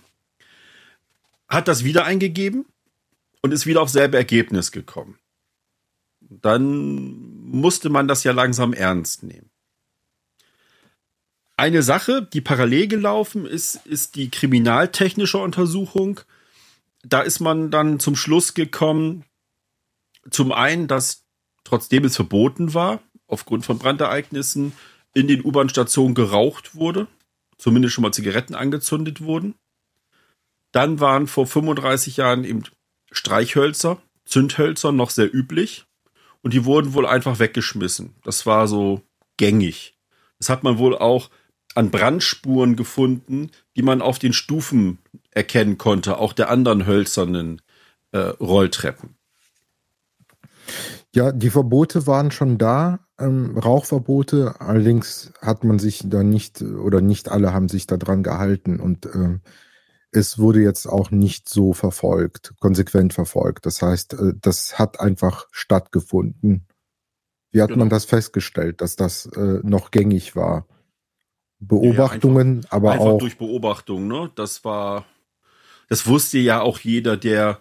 hat 1.48 1.68
das 1.68 1.84
wieder 1.84 2.06
eingegeben 2.06 2.66
und 3.44 3.52
ist 3.52 3.68
wieder 3.68 3.84
auf 3.84 3.90
selbe 3.90 4.18
Ergebnis 4.18 4.72
gekommen. 4.72 5.20
Dann 6.20 7.44
musste 7.52 7.90
man 7.90 8.08
das 8.08 8.24
ja 8.24 8.32
langsam 8.32 8.74
ernst 8.74 9.22
nehmen. 9.22 9.52
Eine 11.56 11.84
Sache, 11.84 12.28
die 12.34 12.42
parallel 12.42 12.88
gelaufen 12.88 13.46
ist, 13.46 13.86
ist 13.86 14.16
die 14.16 14.32
kriminaltechnische 14.32 15.38
Untersuchung. 15.38 16.20
Da 17.10 17.22
ist 17.22 17.40
man 17.40 17.72
dann 17.72 18.00
zum 18.00 18.16
Schluss 18.16 18.54
gekommen, 18.54 19.24
zum 20.30 20.52
einen, 20.52 20.88
dass 20.88 21.24
trotzdem 21.64 22.04
es 22.04 22.16
verboten 22.16 22.74
war, 22.74 23.00
aufgrund 23.28 23.66
von 23.66 23.80
Brandereignissen 23.80 24.74
in 25.14 25.28
den 25.28 25.44
U-Bahn-Stationen 25.44 26.16
geraucht 26.16 26.76
wurde, 26.76 27.08
zumindest 27.58 27.94
schon 27.94 28.02
mal 28.02 28.12
Zigaretten 28.12 28.56
angezündet 28.56 29.22
wurden. 29.22 29.56
Dann 30.74 31.00
waren 31.00 31.28
vor 31.28 31.48
35 31.48 32.18
Jahren 32.18 32.44
eben 32.44 32.64
Streichhölzer, 33.12 34.02
Zündhölzer 34.26 34.92
noch 34.92 35.10
sehr 35.10 35.34
üblich 35.34 35.86
und 36.42 36.54
die 36.54 36.66
wurden 36.66 36.94
wohl 36.94 37.06
einfach 37.06 37.40
weggeschmissen. 37.40 38.16
Das 38.24 38.46
war 38.46 38.68
so 38.68 39.02
gängig. 39.38 39.98
Das 40.40 40.50
hat 40.50 40.64
man 40.64 40.78
wohl 40.78 40.98
auch 40.98 41.30
an 41.78 41.92
Brandspuren 41.92 42.76
gefunden, 42.76 43.52
die 43.76 43.84
man 43.84 44.02
auf 44.02 44.18
den 44.18 44.34
Stufen 44.34 44.98
erkennen 45.30 45.78
konnte, 45.78 46.18
auch 46.18 46.34
der 46.34 46.50
anderen 46.50 46.88
hölzernen 46.88 47.62
äh, 48.12 48.18
Rolltreppen. 48.18 49.16
Ja, 51.14 51.32
die 51.32 51.52
Verbote 51.52 52.08
waren 52.08 52.32
schon 52.32 52.58
da, 52.58 53.00
ähm, 53.20 53.58
Rauchverbote, 53.58 54.56
allerdings 54.60 55.32
hat 55.40 55.64
man 55.64 55.78
sich 55.78 56.04
da 56.06 56.24
nicht 56.24 56.62
oder 56.62 57.00
nicht 57.00 57.30
alle 57.30 57.54
haben 57.54 57.70
sich 57.70 57.86
daran 57.86 58.24
gehalten 58.24 58.80
und 58.80 59.06
ähm, 59.06 59.42
es 60.12 60.40
wurde 60.40 60.62
jetzt 60.62 60.88
auch 60.88 61.12
nicht 61.12 61.48
so 61.48 61.74
verfolgt, 61.74 62.56
konsequent 62.60 63.14
verfolgt. 63.14 63.68
Das 63.68 63.84
heißt, 63.84 64.14
äh, 64.14 64.34
das 64.42 64.80
hat 64.80 65.00
einfach 65.00 65.48
stattgefunden. 65.52 66.66
Wie 67.52 67.62
hat 67.62 67.70
genau. 67.70 67.80
man 67.80 67.90
das 67.90 68.06
festgestellt, 68.06 68.82
dass 68.82 68.96
das 68.96 69.28
äh, 69.28 69.60
noch 69.64 69.92
gängig 69.92 70.36
war? 70.36 70.66
Beobachtungen, 71.60 72.48
ja, 72.48 72.58
einfach, 72.58 72.72
aber 72.72 72.92
einfach 72.92 73.06
auch 73.06 73.18
durch 73.18 73.38
Beobachtungen. 73.38 74.08
Ne? 74.08 74.32
Das 74.36 74.64
war, 74.64 75.06
das 75.90 76.08
wusste 76.08 76.38
ja 76.38 76.62
auch 76.62 76.80
jeder, 76.80 77.18
der 77.18 77.60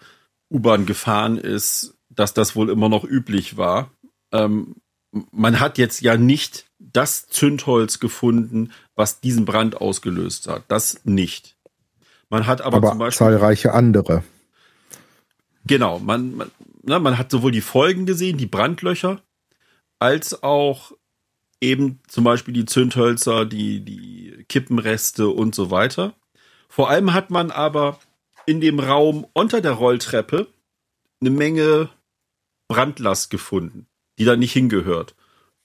U-Bahn 0.49 0.85
gefahren 0.85 1.37
ist, 1.37 1.97
dass 2.09 2.33
das 2.33 2.55
wohl 2.55 2.69
immer 2.69 2.89
noch 2.89 3.03
üblich 3.03 3.57
war. 3.57 3.91
Ähm, 4.31 4.75
man 5.31 5.59
hat 5.59 5.77
jetzt 5.77 6.01
ja 6.01 6.17
nicht 6.17 6.65
das 6.79 7.27
Zündholz 7.27 7.99
gefunden, 7.99 8.71
was 8.95 9.19
diesen 9.19 9.45
Brand 9.45 9.79
ausgelöst 9.79 10.47
hat. 10.47 10.63
Das 10.67 11.01
nicht. 11.05 11.57
Man 12.29 12.45
hat 12.45 12.61
aber, 12.61 12.77
aber 12.77 12.89
zum 12.89 12.99
Beispiel 12.99 13.17
zahlreiche 13.17 13.73
andere. 13.73 14.23
Genau, 15.65 15.99
man, 15.99 16.35
man, 16.35 16.51
na, 16.83 16.99
man 16.99 17.17
hat 17.17 17.31
sowohl 17.31 17.51
die 17.51 17.61
Folgen 17.61 18.05
gesehen, 18.05 18.37
die 18.37 18.45
Brandlöcher, 18.45 19.21
als 19.99 20.43
auch 20.43 20.91
eben 21.61 21.99
zum 22.07 22.23
Beispiel 22.23 22.53
die 22.53 22.65
Zündhölzer, 22.65 23.45
die, 23.45 23.83
die 23.83 24.45
Kippenreste 24.47 25.29
und 25.29 25.55
so 25.55 25.71
weiter. 25.71 26.13
Vor 26.69 26.89
allem 26.89 27.13
hat 27.13 27.29
man 27.31 27.51
aber 27.51 27.99
in 28.45 28.61
dem 28.61 28.79
Raum 28.79 29.25
unter 29.33 29.61
der 29.61 29.73
Rolltreppe 29.73 30.47
eine 31.19 31.29
Menge 31.29 31.89
Brandlast 32.67 33.29
gefunden, 33.29 33.87
die 34.19 34.25
da 34.25 34.35
nicht 34.35 34.53
hingehört. 34.53 35.15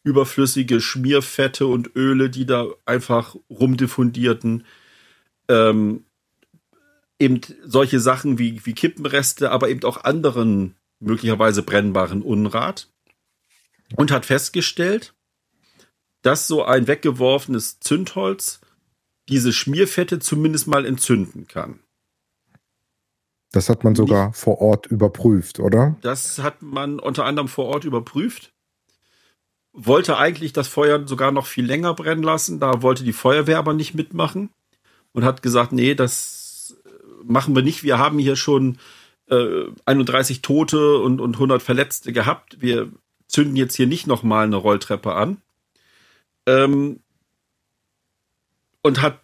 Überflüssige 0.05 0.81
Schmierfette 0.81 1.67
und 1.67 1.95
Öle, 1.95 2.31
die 2.31 2.47
da 2.47 2.67
einfach 2.87 3.37
rumdiffundierten. 3.51 4.65
Ähm, 5.49 6.05
eben 7.19 7.41
solche 7.65 8.01
Sachen 8.01 8.39
wie, 8.39 8.65
wie 8.65 8.73
Kippenreste, 8.73 9.51
aber 9.51 9.69
eben 9.69 9.85
auch 9.85 10.03
anderen 10.03 10.75
möglicherweise 10.99 11.63
brennbaren 11.63 12.23
Unrat. 12.23 12.89
Und 13.95 14.11
hat 14.11 14.25
festgestellt, 14.27 15.15
dass 16.23 16.47
so 16.47 16.65
ein 16.65 16.87
weggeworfenes 16.87 17.81
Zündholz 17.81 18.61
diese 19.29 19.53
Schmierfette 19.53 20.19
zumindest 20.19 20.67
mal 20.67 20.87
entzünden 20.87 21.47
kann. 21.47 21.81
Das 23.53 23.69
hat 23.69 23.85
man 23.85 23.95
sogar 23.95 24.29
Nicht, 24.29 24.39
vor 24.39 24.61
Ort 24.61 24.87
überprüft, 24.87 25.61
oder? 25.61 25.97
Das 26.01 26.39
hat 26.39 26.63
man 26.63 26.99
unter 26.99 27.25
anderem 27.27 27.49
vor 27.49 27.67
Ort 27.67 27.85
überprüft. 27.85 28.53
Wollte 29.75 30.17
eigentlich 30.17 30.53
das 30.53 30.69
Feuer 30.69 31.07
sogar 31.07 31.33
noch 31.33 31.47
viel 31.47 31.65
länger 31.65 31.95
brennen 31.95 32.23
lassen. 32.23 32.61
Da 32.61 32.83
wollte 32.83 33.05
die 33.05 33.13
Feuerwehr 33.13 33.59
aber 33.59 33.75
nicht 33.75 33.95
mitmachen 33.95 34.51
und 35.13 35.25
hat 35.25 35.43
gesagt, 35.43 35.73
nee, 35.73 35.95
das 35.95 36.77
machen 37.25 37.55
wir 37.55 37.63
nicht. 37.63 37.83
Wir 37.83 37.99
haben 37.99 38.19
hier 38.19 38.37
schon 38.37 38.79
äh, 39.29 39.67
31 39.85 40.43
Tote 40.43 40.99
und, 40.99 41.21
und 41.21 41.35
100 41.35 41.63
Verletzte 41.63 42.13
gehabt. 42.13 42.61
Wir 42.61 42.91
zünden 43.29 43.57
jetzt 43.57 43.77
hier 43.77 43.87
nicht 43.87 44.07
nochmal 44.07 44.45
eine 44.47 44.57
Rolltreppe 44.57 45.15
an. 45.15 45.39
Ähm, 46.47 47.01
und 48.83 49.01
hat 49.01 49.21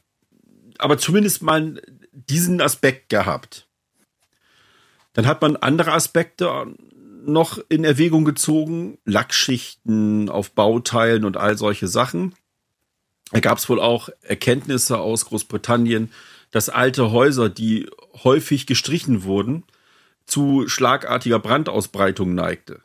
aber 0.78 0.98
zumindest 0.98 1.42
mal 1.42 1.83
diesen 2.12 2.61
Aspekt 2.61 3.09
gehabt. 3.09 3.66
Dann 5.12 5.26
hat 5.26 5.42
man 5.42 5.57
andere 5.57 5.92
Aspekte 5.92 6.66
noch 7.24 7.59
in 7.68 7.85
Erwägung 7.85 8.24
gezogen, 8.24 8.98
Lackschichten 9.04 10.28
auf 10.28 10.52
Bauteilen 10.52 11.24
und 11.24 11.37
all 11.37 11.59
solche 11.59 11.88
Sachen. 11.88 12.35
Da 13.33 13.40
gab 13.40 13.59
es 13.59 13.68
wohl 13.68 13.81
auch 13.81 14.09
Erkenntnisse 14.22 14.98
aus 14.98 15.26
Großbritannien, 15.26 16.12
dass 16.50 16.68
alte 16.70 17.11
Häuser, 17.11 17.50
die 17.50 17.90
häufig 18.24 18.66
gestrichen 18.66 19.24
wurden, 19.24 19.64
zu 20.24 20.68
schlagartiger 20.68 21.38
Brandausbreitung 21.38 22.35
neigte. 22.35 22.81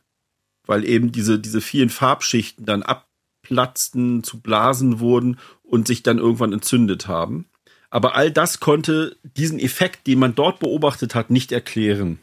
Weil 0.65 0.85
eben 0.85 1.11
diese, 1.11 1.39
diese 1.39 1.61
vielen 1.61 1.89
Farbschichten 1.89 2.65
dann 2.65 2.83
ab, 2.83 3.07
platzten, 3.43 4.23
zu 4.23 4.41
Blasen 4.41 4.99
wurden 4.99 5.37
und 5.61 5.87
sich 5.87 6.01
dann 6.01 6.17
irgendwann 6.17 6.53
entzündet 6.53 7.07
haben. 7.07 7.45
Aber 7.91 8.15
all 8.15 8.31
das 8.31 8.59
konnte 8.59 9.17
diesen 9.21 9.59
Effekt, 9.59 10.07
den 10.07 10.17
man 10.17 10.33
dort 10.33 10.59
beobachtet 10.59 11.13
hat, 11.13 11.29
nicht 11.29 11.51
erklären. 11.51 12.17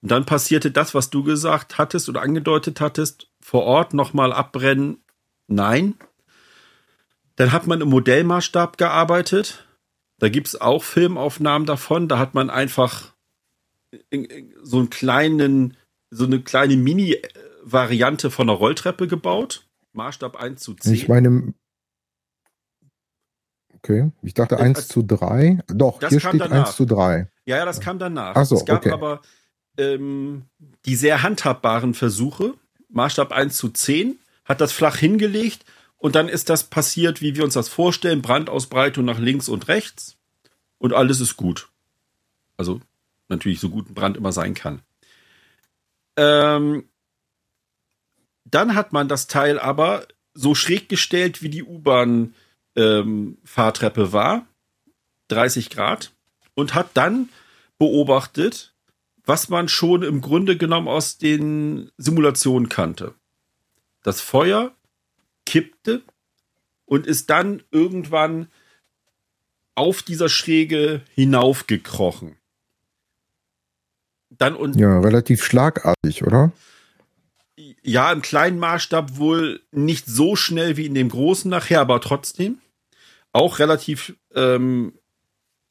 Und 0.00 0.12
dann 0.12 0.24
passierte 0.24 0.70
das, 0.70 0.94
was 0.94 1.10
du 1.10 1.24
gesagt 1.24 1.76
hattest 1.76 2.08
oder 2.08 2.22
angedeutet 2.22 2.80
hattest, 2.80 3.26
vor 3.40 3.64
Ort 3.64 3.94
nochmal 3.94 4.32
abbrennen. 4.32 5.02
Nein. 5.48 5.94
Dann 7.34 7.52
hat 7.52 7.66
man 7.66 7.80
im 7.80 7.88
Modellmaßstab 7.88 8.78
gearbeitet. 8.78 9.66
Da 10.20 10.28
gibt 10.28 10.46
es 10.46 10.60
auch 10.60 10.84
Filmaufnahmen 10.84 11.66
davon. 11.66 12.06
Da 12.06 12.18
hat 12.18 12.34
man 12.34 12.48
einfach 12.48 13.12
so 14.62 14.78
einen 14.78 14.90
kleinen, 14.90 15.76
so 16.10 16.24
eine 16.24 16.40
kleine 16.42 16.76
Mini-Variante 16.76 18.30
von 18.30 18.48
einer 18.48 18.58
Rolltreppe 18.58 19.08
gebaut. 19.08 19.66
Maßstab 19.92 20.36
1 20.36 20.60
zu 20.60 20.74
10. 20.74 20.94
Ich 20.94 21.08
meine, 21.08 21.54
okay, 23.76 24.10
ich 24.22 24.34
dachte 24.34 24.58
1 24.58 24.78
äh, 24.78 24.88
zu 24.88 25.02
3. 25.02 25.60
Doch, 25.68 26.00
hier 26.00 26.20
steht 26.20 26.40
danach. 26.40 26.68
1 26.68 26.76
zu 26.76 26.86
3. 26.86 27.28
Ja, 27.46 27.56
ja, 27.56 27.64
das 27.64 27.80
kam 27.80 27.98
danach. 27.98 28.36
Ach 28.36 28.44
so, 28.44 28.56
es 28.56 28.64
gab 28.64 28.80
okay. 28.80 28.92
aber 28.92 29.22
ähm, 29.76 30.44
die 30.84 30.96
sehr 30.96 31.22
handhabbaren 31.22 31.94
Versuche. 31.94 32.54
Maßstab 32.88 33.32
1 33.32 33.56
zu 33.56 33.68
10 33.68 34.18
hat 34.44 34.60
das 34.60 34.72
flach 34.72 34.96
hingelegt 34.96 35.64
und 35.96 36.14
dann 36.14 36.28
ist 36.28 36.48
das 36.48 36.64
passiert, 36.64 37.20
wie 37.20 37.36
wir 37.36 37.44
uns 37.44 37.54
das 37.54 37.68
vorstellen. 37.68 38.22
Brandausbreitung 38.22 39.04
nach 39.04 39.18
links 39.18 39.48
und 39.48 39.68
rechts 39.68 40.16
und 40.78 40.92
alles 40.92 41.20
ist 41.20 41.36
gut. 41.36 41.68
Also 42.56 42.80
natürlich 43.28 43.60
so 43.60 43.70
gut 43.70 43.88
ein 43.88 43.94
Brand 43.94 44.16
immer 44.16 44.32
sein 44.32 44.54
kann. 44.54 44.82
Ähm, 46.16 46.89
dann 48.44 48.74
hat 48.74 48.92
man 48.92 49.08
das 49.08 49.26
Teil 49.26 49.58
aber 49.58 50.06
so 50.34 50.54
schräg 50.54 50.88
gestellt, 50.88 51.42
wie 51.42 51.50
die 51.50 51.64
U-Bahn-Fahrtreppe 51.64 54.02
ähm, 54.02 54.12
war, 54.12 54.46
30 55.28 55.70
Grad, 55.70 56.12
und 56.54 56.74
hat 56.74 56.90
dann 56.94 57.28
beobachtet, 57.78 58.74
was 59.24 59.48
man 59.48 59.68
schon 59.68 60.02
im 60.02 60.20
Grunde 60.20 60.56
genommen 60.56 60.88
aus 60.88 61.18
den 61.18 61.92
Simulationen 61.96 62.68
kannte. 62.68 63.14
Das 64.02 64.20
Feuer 64.20 64.72
kippte 65.46 66.02
und 66.84 67.06
ist 67.06 67.30
dann 67.30 67.62
irgendwann 67.70 68.48
auf 69.74 70.02
dieser 70.02 70.28
Schräge 70.28 71.02
hinaufgekrochen. 71.14 72.36
Dann 74.30 74.54
und 74.54 74.76
ja, 74.76 75.00
relativ 75.00 75.44
schlagartig, 75.44 76.22
oder? 76.22 76.52
Ja, 77.82 78.12
im 78.12 78.22
kleinen 78.22 78.58
Maßstab 78.58 79.16
wohl 79.16 79.62
nicht 79.72 80.06
so 80.06 80.36
schnell 80.36 80.76
wie 80.76 80.86
in 80.86 80.94
dem 80.94 81.08
großen 81.08 81.50
nachher, 81.50 81.80
aber 81.80 82.00
trotzdem 82.00 82.58
auch 83.32 83.58
relativ, 83.58 84.14
ähm, 84.34 84.92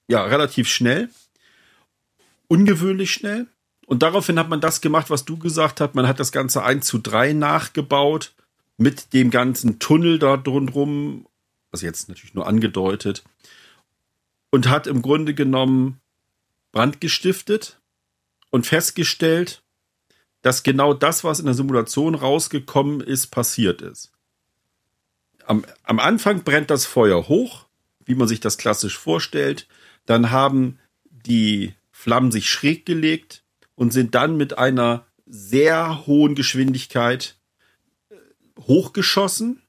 ja, 0.08 0.24
relativ 0.24 0.68
schnell. 0.68 1.10
Ungewöhnlich 2.48 3.12
schnell. 3.12 3.48
Und 3.86 4.04
daraufhin 4.04 4.40
hat 4.40 4.50
man 4.50 4.62
das 4.62 4.82
gemacht, 4.82 5.10
was 5.10 5.26
du 5.26 5.38
gesagt 5.38 5.82
hast. 5.82 5.96
Man 5.96 6.08
hat 6.08 6.20
das 6.20 6.32
Ganze 6.32 6.64
1 6.64 6.86
zu 6.86 7.00
3 7.00 7.34
nachgebaut 7.34 8.34
mit 8.78 9.14
dem 9.14 9.30
ganzen 9.30 9.80
Tunnel 9.80 10.20
da 10.20 10.38
drumrum. 10.38 11.28
Also 11.72 11.86
jetzt 11.86 12.10
natürlich 12.10 12.34
nur 12.34 12.48
angedeutet. 12.48 13.24
und 14.52 14.68
hat 14.68 14.88
im 14.88 15.02
Grunde 15.02 15.36
genommen 15.36 16.00
Brand 16.72 17.02
gestiftet 17.02 17.80
und 18.50 18.66
festgestellt, 18.66 19.62
dass 20.42 20.64
genau 20.64 20.94
das, 20.94 21.24
was 21.24 21.40
in 21.40 21.46
der 21.46 21.54
Simulation 21.54 22.16
rausgekommen 22.16 23.02
ist, 23.02 23.28
passiert 23.28 23.82
ist. 23.82 24.12
Am, 25.46 25.66
am 25.84 26.00
Anfang 26.00 26.44
brennt 26.44 26.70
das 26.70 26.86
Feuer 26.86 27.28
hoch, 27.28 27.66
wie 28.06 28.16
man 28.16 28.28
sich 28.28 28.40
das 28.40 28.58
klassisch 28.58 28.98
vorstellt. 28.98 29.68
Dann 30.06 30.32
haben 30.32 30.80
die 31.10 31.74
Flammen 31.92 32.32
sich 32.32 32.50
schräg 32.50 32.86
gelegt 32.86 33.44
und 33.76 33.92
sind 33.92 34.16
dann 34.16 34.38
mit 34.38 34.58
einer 34.58 35.06
sehr 35.26 36.06
hohen 36.08 36.36
Geschwindigkeit 36.36 37.38
äh, 38.10 38.16
hochgeschossen 38.62 39.62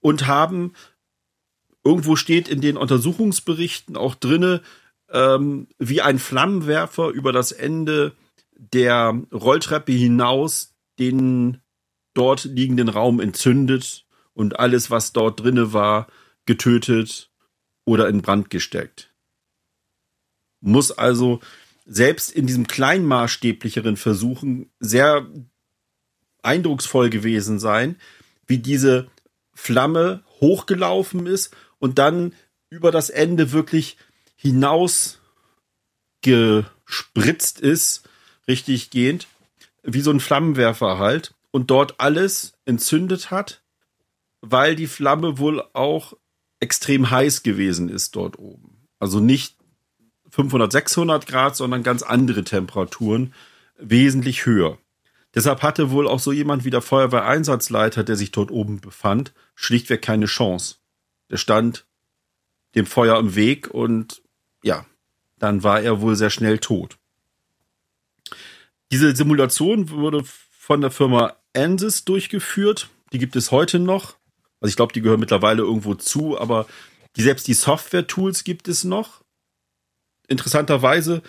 und 0.00 0.26
haben 0.26 0.74
irgendwo 1.84 2.16
steht 2.16 2.48
in 2.48 2.60
den 2.60 2.76
Untersuchungsberichten 2.76 3.96
auch 3.96 4.14
drinne, 4.14 4.62
ähm, 5.10 5.66
wie 5.78 6.02
ein 6.02 6.18
Flammenwerfer 6.18 7.08
über 7.08 7.32
das 7.32 7.52
Ende 7.52 8.12
der 8.60 9.22
Rolltreppe 9.32 9.92
hinaus 9.92 10.74
den 10.98 11.62
dort 12.12 12.44
liegenden 12.44 12.88
Raum 12.88 13.20
entzündet 13.20 14.06
und 14.34 14.58
alles, 14.58 14.90
was 14.90 15.12
dort 15.12 15.40
drinne 15.40 15.72
war, 15.72 16.08
getötet 16.44 17.30
oder 17.84 18.08
in 18.08 18.20
Brand 18.20 18.50
gesteckt. 18.50 19.12
Muss 20.60 20.92
also 20.92 21.40
selbst 21.86 22.32
in 22.32 22.46
diesem 22.46 22.66
kleinmaßstäblicheren 22.66 23.96
Versuchen 23.96 24.70
sehr 24.78 25.26
eindrucksvoll 26.42 27.08
gewesen 27.08 27.58
sein, 27.58 27.96
wie 28.46 28.58
diese 28.58 29.08
Flamme 29.54 30.22
hochgelaufen 30.40 31.26
ist 31.26 31.56
und 31.78 31.98
dann 31.98 32.34
über 32.68 32.90
das 32.90 33.10
Ende 33.10 33.52
wirklich 33.52 33.96
hinaus 34.36 35.20
gespritzt 36.22 37.60
ist, 37.60 38.08
richtig 38.50 38.90
gehend, 38.90 39.28
wie 39.82 40.00
so 40.00 40.10
ein 40.10 40.20
Flammenwerfer 40.20 40.98
halt, 40.98 41.34
und 41.52 41.70
dort 41.70 42.00
alles 42.00 42.52
entzündet 42.64 43.30
hat, 43.30 43.62
weil 44.40 44.76
die 44.76 44.86
Flamme 44.86 45.38
wohl 45.38 45.62
auch 45.72 46.16
extrem 46.60 47.10
heiß 47.10 47.42
gewesen 47.42 47.88
ist 47.88 48.16
dort 48.16 48.38
oben. 48.38 48.86
Also 48.98 49.20
nicht 49.20 49.56
500, 50.30 50.70
600 50.70 51.26
Grad, 51.26 51.56
sondern 51.56 51.82
ganz 51.82 52.02
andere 52.02 52.44
Temperaturen, 52.44 53.34
wesentlich 53.78 54.46
höher. 54.46 54.78
Deshalb 55.34 55.62
hatte 55.62 55.90
wohl 55.90 56.08
auch 56.08 56.18
so 56.18 56.32
jemand 56.32 56.64
wie 56.64 56.70
der 56.70 56.82
Feuerwehreinsatzleiter, 56.82 58.04
der 58.04 58.16
sich 58.16 58.32
dort 58.32 58.50
oben 58.50 58.80
befand, 58.80 59.32
schlichtweg 59.54 60.02
keine 60.02 60.26
Chance. 60.26 60.76
Der 61.30 61.36
stand 61.36 61.86
dem 62.74 62.86
Feuer 62.86 63.18
im 63.18 63.34
Weg 63.34 63.68
und 63.68 64.22
ja, 64.62 64.84
dann 65.38 65.62
war 65.62 65.80
er 65.80 66.00
wohl 66.00 66.16
sehr 66.16 66.30
schnell 66.30 66.58
tot. 66.58 66.99
Diese 68.92 69.14
Simulation 69.14 69.90
wurde 69.90 70.24
von 70.24 70.80
der 70.80 70.90
Firma 70.90 71.36
Ansys 71.54 72.04
durchgeführt. 72.04 72.90
Die 73.12 73.18
gibt 73.18 73.36
es 73.36 73.50
heute 73.50 73.78
noch. 73.78 74.16
Also 74.60 74.70
ich 74.70 74.76
glaube, 74.76 74.92
die 74.92 75.00
gehören 75.00 75.20
mittlerweile 75.20 75.62
irgendwo 75.62 75.94
zu, 75.94 76.38
aber 76.38 76.66
die, 77.16 77.22
selbst 77.22 77.48
die 77.48 77.54
Software-Tools 77.54 78.44
gibt 78.44 78.68
es 78.68 78.84
noch. 78.84 79.24
Interessanterweise 80.28 81.22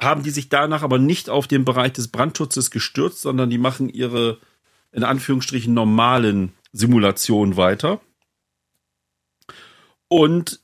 haben 0.00 0.22
die 0.22 0.30
sich 0.30 0.48
danach 0.48 0.82
aber 0.82 0.98
nicht 0.98 1.28
auf 1.28 1.46
den 1.46 1.64
Bereich 1.64 1.92
des 1.92 2.08
Brandschutzes 2.08 2.70
gestürzt, 2.70 3.20
sondern 3.20 3.50
die 3.50 3.58
machen 3.58 3.88
ihre 3.88 4.38
in 4.92 5.04
Anführungsstrichen 5.04 5.74
normalen 5.74 6.52
Simulationen 6.72 7.56
weiter. 7.56 8.00
Und 10.08 10.60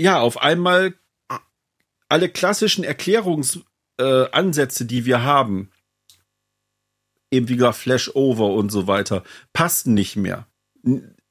ja, 0.00 0.20
auf 0.20 0.38
einmal 0.38 0.94
alle 2.08 2.28
klassischen 2.28 2.84
Erklärungsansätze, 2.84 4.84
äh, 4.84 4.86
die 4.86 5.04
wir 5.04 5.22
haben, 5.22 5.70
eben 7.30 7.48
wie 7.48 7.56
gesagt 7.56 7.78
Flashover 7.78 8.52
und 8.52 8.70
so 8.70 8.86
weiter, 8.86 9.22
passten 9.52 9.94
nicht 9.94 10.16
mehr. 10.16 10.46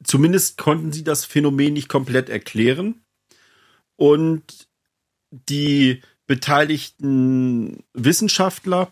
Zumindest 0.04 0.58
konnten 0.58 0.92
sie 0.92 1.04
das 1.04 1.26
Phänomen 1.26 1.74
nicht 1.74 1.90
komplett 1.90 2.30
erklären. 2.30 3.02
Und 3.96 4.68
die 5.32 6.02
beteiligten 6.28 7.84
Wissenschaftler 7.94 8.92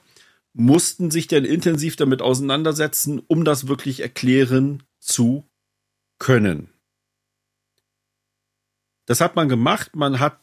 mussten 0.54 1.12
sich 1.12 1.28
dann 1.28 1.46
intensiv 1.46 1.96
damit 1.96 2.22
auseinandersetzen, 2.22 3.22
um 3.28 3.44
das 3.44 3.68
wirklich 3.68 4.00
erklären 4.00 4.84
zu 5.00 5.48
können. 6.18 6.70
Das 9.06 9.22
hat 9.22 9.36
man 9.36 9.50
gemacht. 9.50 9.96
Man 9.96 10.20
hat 10.20 10.40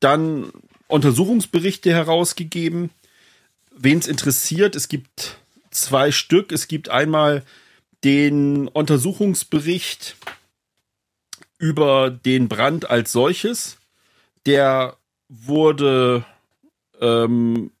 dann 0.00 0.52
Untersuchungsberichte 0.88 1.90
herausgegeben. 1.90 2.90
Wen 3.70 3.98
es 3.98 4.06
interessiert, 4.06 4.76
es 4.76 4.88
gibt 4.88 5.38
zwei 5.70 6.12
Stück. 6.12 6.52
Es 6.52 6.68
gibt 6.68 6.88
einmal 6.88 7.44
den 8.04 8.68
Untersuchungsbericht 8.68 10.16
über 11.58 12.10
den 12.10 12.48
Brand 12.48 12.88
als 12.90 13.12
solches. 13.12 13.78
Der 14.44 14.96
wurde 15.28 16.24
ähm, 17.00 17.72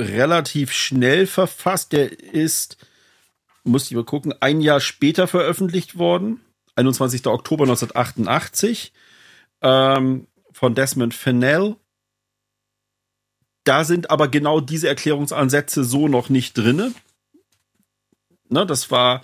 relativ 0.00 0.72
schnell 0.72 1.26
verfasst. 1.26 1.92
Der 1.92 2.12
ist, 2.20 2.76
muss 3.64 3.86
ich 3.86 3.92
mal 3.96 4.04
gucken, 4.04 4.34
ein 4.40 4.60
Jahr 4.60 4.80
später 4.80 5.26
veröffentlicht 5.26 5.98
worden. 5.98 6.40
21. 6.74 7.26
Oktober 7.26 7.64
1988 7.64 8.92
ähm, 9.62 10.26
von 10.56 10.74
Desmond 10.74 11.12
Fennell. 11.12 11.76
Da 13.64 13.84
sind 13.84 14.10
aber 14.10 14.28
genau 14.28 14.60
diese 14.60 14.88
Erklärungsansätze 14.88 15.84
so 15.84 16.08
noch 16.08 16.30
nicht 16.30 16.56
drinne. 16.56 16.94
Ne, 18.48 18.64
das 18.64 18.90
war, 18.90 19.20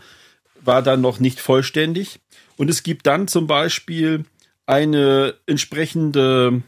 war 0.60 0.82
dann 0.82 1.00
noch 1.00 1.20
nicht 1.20 1.40
vollständig. 1.40 2.20
Und 2.58 2.68
es 2.68 2.82
gibt 2.82 3.06
dann 3.06 3.28
zum 3.28 3.46
Beispiel 3.46 4.26
eine 4.66 5.34
entsprechende 5.46 6.62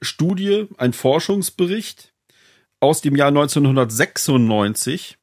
Studie, 0.00 0.68
ein 0.76 0.92
Forschungsbericht 0.92 2.12
aus 2.78 3.00
dem 3.00 3.16
Jahr 3.16 3.28
1996, 3.28 5.18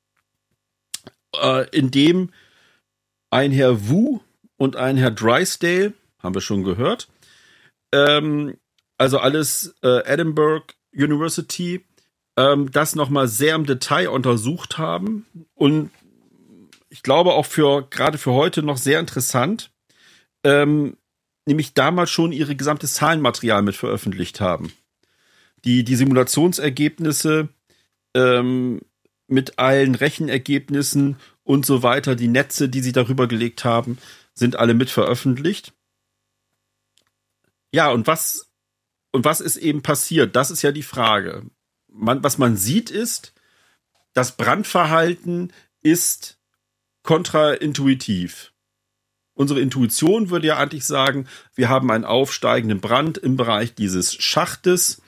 äh, 1.42 1.70
in 1.70 1.90
dem 1.90 2.34
ein 3.30 3.54
Herr 3.54 3.88
Wu 3.88 4.20
und 4.58 4.76
ein 4.76 4.98
Herr 4.98 5.12
Drysdale, 5.12 5.94
haben 6.20 6.36
wir 6.36 6.42
schon 6.42 6.66
gehört, 6.66 7.08
ähm, 7.92 8.58
also 8.98 9.20
alles 9.20 9.76
äh, 9.84 10.06
Edinburgh 10.06 10.74
University, 10.94 11.86
ähm, 12.36 12.72
das 12.72 12.96
nochmal 12.96 13.28
sehr 13.28 13.56
im 13.56 13.66
Detail 13.66 14.10
untersucht 14.10 14.78
haben 14.78 15.26
und 15.54 15.92
ich 16.90 17.04
glaube 17.04 17.34
auch 17.34 17.46
für 17.46 17.88
gerade 17.90 18.18
für 18.18 18.32
heute 18.34 18.64
noch 18.64 18.78
sehr 18.78 19.00
interessant, 19.00 19.72
ähm, 20.44 20.98
nämlich 21.46 21.74
damals 21.74 22.10
schon 22.10 22.32
ihre 22.32 22.56
gesamte 22.56 22.88
Zahlenmaterial 22.88 23.62
mit 23.62 23.76
veröffentlicht 23.76 24.42
haben. 24.42 24.74
Die, 25.66 25.84
die 25.84 25.96
Simulationsergebnisse 25.96 27.50
ähm, 28.14 28.82
mit 29.28 29.60
allen 29.60 29.96
Rechenergebnissen 29.96 31.18
und 31.44 31.66
so 31.66 31.84
weiter, 31.84 32.16
die 32.16 32.28
Netze, 32.28 32.70
die 32.70 32.82
sie 32.82 32.92
darüber 32.92 33.28
gelegt 33.28 33.66
haben, 33.66 33.98
sind 34.34 34.58
alle 34.58 34.74
mit 34.74 34.90
veröffentlicht. 34.90 35.74
Ja, 37.78 37.92
und 37.92 38.08
was, 38.08 38.50
und 39.12 39.24
was 39.24 39.40
ist 39.40 39.56
eben 39.56 39.84
passiert? 39.84 40.36
Das 40.36 40.50
ist 40.50 40.64
ja 40.64 40.72
die 40.72 40.82
Frage. 40.82 41.46
Man, 41.88 42.24
was 42.24 42.40
man 42.40 42.58
sieht 42.58 42.90
ist, 42.90 43.36
das 44.14 44.36
Brandverhalten 44.36 45.54
ist 45.84 46.40
kontraintuitiv. 47.04 48.52
Unsere 49.36 49.62
Intuition 49.62 50.32
würde 50.32 50.48
ja 50.48 50.58
eigentlich 50.58 50.86
sagen, 50.86 51.28
wir 51.54 51.70
haben 51.70 51.92
einen 51.92 52.04
aufsteigenden 52.04 52.82
Brand 52.82 53.20
im 53.20 53.38
Bereich 53.38 53.76
dieses 53.76 54.16
Schachtes. 54.16 55.04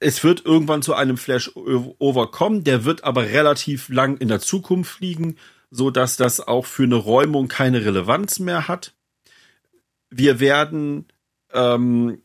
Es 0.00 0.24
wird 0.24 0.44
irgendwann 0.44 0.82
zu 0.82 0.94
einem 0.94 1.16
Flash-Over 1.16 2.32
kommen, 2.32 2.64
der 2.64 2.84
wird 2.84 3.04
aber 3.04 3.26
relativ 3.26 3.88
lang 3.90 4.16
in 4.16 4.26
der 4.26 4.40
Zukunft 4.40 4.98
liegen, 4.98 5.36
so 5.70 5.92
dass 5.92 6.16
das 6.16 6.40
auch 6.40 6.66
für 6.66 6.82
eine 6.82 6.96
Räumung 6.96 7.46
keine 7.46 7.84
Relevanz 7.84 8.40
mehr 8.40 8.66
hat 8.66 8.92
wir 10.16 10.40
werden 10.40 11.06
ähm, 11.52 12.22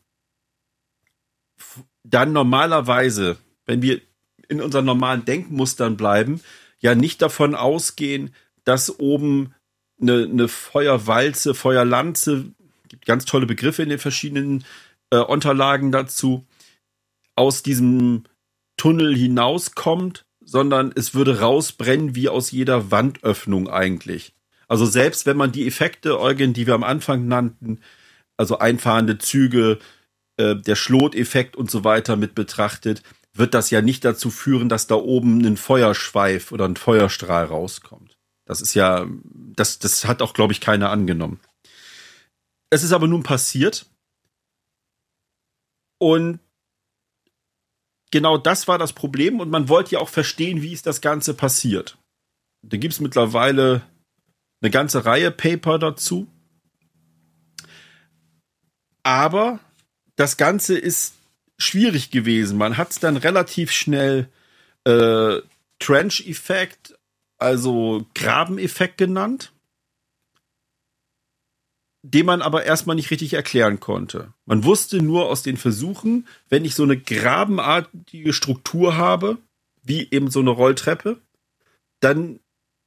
dann 2.04 2.32
normalerweise, 2.32 3.38
wenn 3.66 3.82
wir 3.82 4.00
in 4.48 4.60
unseren 4.60 4.84
normalen 4.84 5.24
Denkmustern 5.24 5.96
bleiben, 5.96 6.40
ja 6.78 6.94
nicht 6.94 7.22
davon 7.22 7.54
ausgehen, 7.54 8.34
dass 8.64 8.98
oben 8.98 9.54
eine, 10.00 10.24
eine 10.24 10.48
Feuerwalze, 10.48 11.54
Feuerlanze, 11.54 12.52
gibt 12.88 13.06
ganz 13.06 13.24
tolle 13.24 13.46
Begriffe 13.46 13.82
in 13.82 13.88
den 13.88 13.98
verschiedenen 13.98 14.64
äh, 15.10 15.18
Unterlagen 15.18 15.92
dazu, 15.92 16.46
aus 17.36 17.62
diesem 17.62 18.24
Tunnel 18.76 19.16
hinauskommt, 19.16 20.24
sondern 20.40 20.92
es 20.94 21.14
würde 21.14 21.40
rausbrennen 21.40 22.14
wie 22.14 22.28
aus 22.28 22.50
jeder 22.50 22.90
Wandöffnung 22.90 23.68
eigentlich. 23.68 24.34
Also 24.70 24.86
selbst 24.86 25.26
wenn 25.26 25.36
man 25.36 25.50
die 25.50 25.66
Effekte, 25.66 26.20
Eugen, 26.20 26.52
die 26.52 26.68
wir 26.68 26.74
am 26.74 26.84
Anfang 26.84 27.26
nannten, 27.26 27.80
also 28.36 28.60
einfahrende 28.60 29.18
Züge, 29.18 29.80
äh, 30.36 30.54
der 30.54 30.76
Schloteffekt 30.76 31.56
und 31.56 31.68
so 31.68 31.82
weiter 31.82 32.14
mit 32.14 32.36
betrachtet, 32.36 33.02
wird 33.34 33.52
das 33.52 33.70
ja 33.70 33.82
nicht 33.82 34.04
dazu 34.04 34.30
führen, 34.30 34.68
dass 34.68 34.86
da 34.86 34.94
oben 34.94 35.44
ein 35.44 35.56
Feuerschweif 35.56 36.52
oder 36.52 36.66
ein 36.66 36.76
Feuerstrahl 36.76 37.46
rauskommt. 37.46 38.16
Das 38.46 38.60
ist 38.60 38.74
ja, 38.74 39.08
das, 39.34 39.80
das 39.80 40.04
hat 40.04 40.22
auch, 40.22 40.34
glaube 40.34 40.52
ich, 40.52 40.60
keiner 40.60 40.90
angenommen. 40.90 41.40
Es 42.70 42.84
ist 42.84 42.92
aber 42.92 43.08
nun 43.08 43.24
passiert. 43.24 43.86
Und 45.98 46.38
genau 48.12 48.38
das 48.38 48.68
war 48.68 48.78
das 48.78 48.92
Problem 48.92 49.40
und 49.40 49.50
man 49.50 49.68
wollte 49.68 49.96
ja 49.96 49.98
auch 49.98 50.08
verstehen, 50.08 50.62
wie 50.62 50.72
ist 50.72 50.86
das 50.86 51.00
Ganze 51.00 51.34
passiert. 51.34 51.98
Da 52.62 52.76
gibt 52.76 52.94
es 52.94 53.00
mittlerweile 53.00 53.82
eine 54.60 54.70
ganze 54.70 55.04
Reihe 55.04 55.30
Paper 55.30 55.78
dazu. 55.78 56.26
Aber 59.02 59.60
das 60.16 60.36
Ganze 60.36 60.76
ist 60.78 61.14
schwierig 61.58 62.10
gewesen. 62.10 62.58
Man 62.58 62.76
hat 62.76 62.90
es 62.90 63.00
dann 63.00 63.16
relativ 63.16 63.70
schnell 63.70 64.28
äh, 64.84 65.40
Trench-Effekt, 65.78 66.98
also 67.38 68.06
Grabeneffekt 68.14 68.98
genannt, 68.98 69.52
den 72.02 72.26
man 72.26 72.42
aber 72.42 72.64
erstmal 72.64 72.96
nicht 72.96 73.10
richtig 73.10 73.34
erklären 73.34 73.80
konnte. 73.80 74.32
Man 74.46 74.64
wusste 74.64 75.02
nur 75.02 75.28
aus 75.28 75.42
den 75.42 75.56
Versuchen, 75.56 76.26
wenn 76.48 76.64
ich 76.64 76.74
so 76.74 76.82
eine 76.82 76.98
grabenartige 76.98 78.32
Struktur 78.32 78.96
habe, 78.96 79.38
wie 79.82 80.08
eben 80.10 80.30
so 80.30 80.40
eine 80.40 80.50
Rolltreppe, 80.50 81.20
dann 82.00 82.40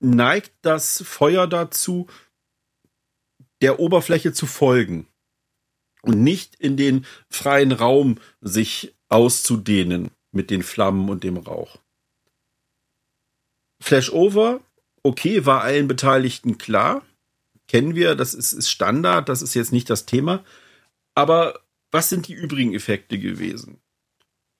neigt 0.03 0.53
das 0.61 1.03
Feuer 1.05 1.47
dazu, 1.47 2.07
der 3.61 3.79
Oberfläche 3.79 4.33
zu 4.33 4.45
folgen 4.45 5.07
und 6.01 6.21
nicht 6.21 6.55
in 6.55 6.77
den 6.77 7.05
freien 7.29 7.71
Raum 7.71 8.19
sich 8.41 8.93
auszudehnen 9.09 10.11
mit 10.31 10.49
den 10.49 10.63
Flammen 10.63 11.09
und 11.09 11.23
dem 11.23 11.37
Rauch. 11.37 11.79
Flashover, 13.81 14.61
okay, 15.03 15.45
war 15.45 15.61
allen 15.61 15.87
Beteiligten 15.87 16.57
klar. 16.57 17.05
Kennen 17.67 17.95
wir, 17.95 18.15
das 18.15 18.33
ist, 18.33 18.53
ist 18.53 18.69
Standard, 18.69 19.29
das 19.29 19.41
ist 19.41 19.53
jetzt 19.53 19.71
nicht 19.71 19.89
das 19.89 20.05
Thema. 20.05 20.43
Aber 21.15 21.61
was 21.91 22.09
sind 22.09 22.27
die 22.27 22.33
übrigen 22.33 22.73
Effekte 22.73 23.19
gewesen? 23.19 23.79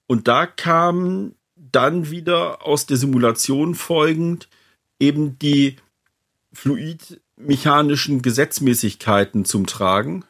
Und 0.08 0.28
da 0.28 0.46
kam 0.46 1.36
dann 1.56 2.12
wieder 2.12 2.66
aus 2.66 2.86
der 2.86 2.98
Simulation 2.98 3.76
folgend 3.76 4.48
eben 5.04 5.38
die 5.40 5.78
fluidmechanischen 6.54 8.22
Gesetzmäßigkeiten 8.22 9.46
zum 9.46 9.66
Tragen, 9.68 10.26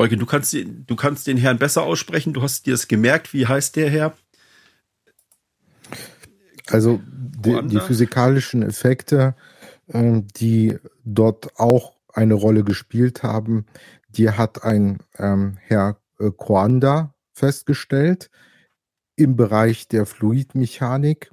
Eugen, 0.00 0.18
du 0.18 0.24
kannst, 0.24 0.54
du 0.54 0.96
kannst 0.96 1.26
den 1.26 1.36
Herrn 1.36 1.58
besser 1.58 1.82
aussprechen. 1.82 2.32
Du 2.32 2.40
hast 2.40 2.64
dir 2.64 2.72
das 2.72 2.88
gemerkt. 2.88 3.34
Wie 3.34 3.46
heißt 3.46 3.76
der 3.76 3.90
Herr? 3.90 4.14
Also 6.68 7.02
die, 7.04 7.60
die 7.68 7.80
physikalischen 7.80 8.62
Effekte, 8.62 9.34
äh, 9.88 10.22
die 10.36 10.78
dort 11.04 11.60
auch 11.60 11.96
eine 12.14 12.32
Rolle 12.32 12.64
gespielt 12.64 13.22
haben, 13.22 13.66
die 14.08 14.30
hat 14.30 14.64
ein 14.64 15.00
ähm, 15.18 15.58
Herr 15.60 15.98
äh, 16.18 16.30
Coanda 16.34 17.14
festgestellt 17.34 18.30
im 19.16 19.36
Bereich 19.36 19.86
der 19.86 20.06
Fluidmechanik 20.06 21.30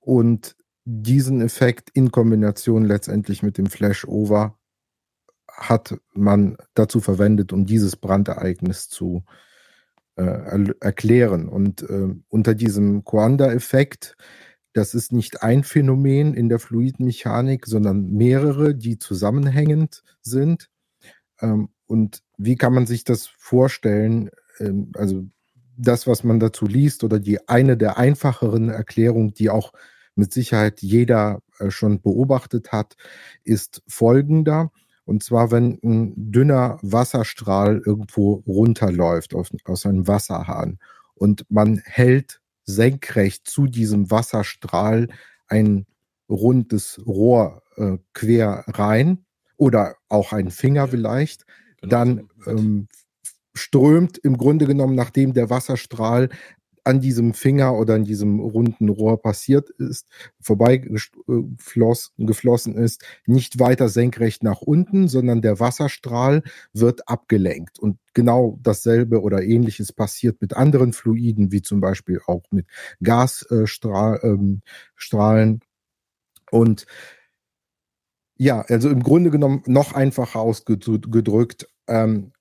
und 0.00 0.54
diesen 0.86 1.40
Effekt 1.40 1.90
in 1.90 2.12
Kombination 2.12 2.84
letztendlich 2.84 3.42
mit 3.42 3.58
dem 3.58 3.66
Flashover 3.66 4.56
hat 5.48 5.98
man 6.14 6.56
dazu 6.74 7.00
verwendet, 7.00 7.52
um 7.52 7.66
dieses 7.66 7.96
Brandereignis 7.96 8.88
zu 8.88 9.24
äh, 10.14 10.72
erklären. 10.80 11.48
Und 11.48 11.82
äh, 11.82 12.14
unter 12.28 12.54
diesem 12.54 13.02
Coanda-Effekt, 13.02 14.16
das 14.74 14.94
ist 14.94 15.12
nicht 15.12 15.42
ein 15.42 15.64
Phänomen 15.64 16.34
in 16.34 16.48
der 16.48 16.60
Fluidmechanik, 16.60 17.66
sondern 17.66 18.12
mehrere, 18.12 18.74
die 18.74 18.98
zusammenhängend 18.98 20.04
sind. 20.20 20.70
Ähm, 21.40 21.70
und 21.86 22.22
wie 22.38 22.54
kann 22.54 22.74
man 22.74 22.86
sich 22.86 23.02
das 23.02 23.26
vorstellen? 23.26 24.30
Ähm, 24.60 24.92
also 24.94 25.24
das, 25.76 26.06
was 26.06 26.22
man 26.22 26.38
dazu 26.38 26.66
liest 26.66 27.02
oder 27.02 27.18
die 27.18 27.48
eine 27.48 27.76
der 27.76 27.98
einfacheren 27.98 28.68
Erklärungen, 28.68 29.34
die 29.34 29.50
auch 29.50 29.72
mit 30.16 30.32
Sicherheit 30.32 30.82
jeder 30.82 31.40
äh, 31.58 31.70
schon 31.70 32.00
beobachtet 32.00 32.72
hat, 32.72 32.96
ist 33.44 33.82
folgender. 33.86 34.72
Und 35.04 35.22
zwar, 35.22 35.52
wenn 35.52 35.78
ein 35.84 36.32
dünner 36.32 36.78
Wasserstrahl 36.82 37.80
irgendwo 37.84 38.42
runterläuft 38.46 39.34
auf, 39.34 39.50
aus 39.64 39.86
einem 39.86 40.08
Wasserhahn 40.08 40.78
und 41.14 41.46
man 41.48 41.80
hält 41.84 42.40
senkrecht 42.64 43.48
zu 43.48 43.66
diesem 43.66 44.10
Wasserstrahl 44.10 45.08
ein 45.46 45.86
rundes 46.28 47.00
Rohr 47.06 47.62
äh, 47.76 47.98
quer 48.12 48.64
rein 48.66 49.24
oder 49.56 49.94
auch 50.08 50.32
ein 50.32 50.50
Finger 50.50 50.88
vielleicht, 50.88 51.46
genau, 51.80 51.90
dann 51.90 52.28
ähm, 52.46 52.88
strömt 53.54 54.18
im 54.18 54.36
Grunde 54.36 54.66
genommen, 54.66 54.96
nachdem 54.96 55.32
der 55.32 55.50
Wasserstrahl 55.50 56.28
an 56.86 57.00
diesem 57.00 57.34
Finger 57.34 57.74
oder 57.76 57.94
an 57.94 58.04
diesem 58.04 58.38
runden 58.38 58.88
Rohr 58.88 59.20
passiert 59.20 59.70
ist, 59.70 60.06
vorbeigeflossen 60.40 62.26
geflossen 62.26 62.76
ist, 62.76 63.04
nicht 63.26 63.58
weiter 63.58 63.88
senkrecht 63.88 64.44
nach 64.44 64.60
unten, 64.60 65.08
sondern 65.08 65.42
der 65.42 65.58
Wasserstrahl 65.58 66.42
wird 66.72 67.08
abgelenkt. 67.08 67.78
Und 67.80 67.98
genau 68.14 68.58
dasselbe 68.62 69.20
oder 69.20 69.42
ähnliches 69.42 69.92
passiert 69.92 70.40
mit 70.40 70.54
anderen 70.54 70.92
Fluiden, 70.92 71.50
wie 71.50 71.62
zum 71.62 71.80
Beispiel 71.80 72.20
auch 72.26 72.44
mit 72.50 72.66
Gasstrahlen. 73.02 74.60
Ähm, 75.12 75.60
Und 76.52 76.86
ja, 78.38 78.60
also 78.62 78.90
im 78.90 79.02
Grunde 79.02 79.30
genommen 79.30 79.62
noch 79.66 79.92
einfacher 79.92 80.40
ausgedrückt, 80.40 81.68
ähm, 81.88 82.32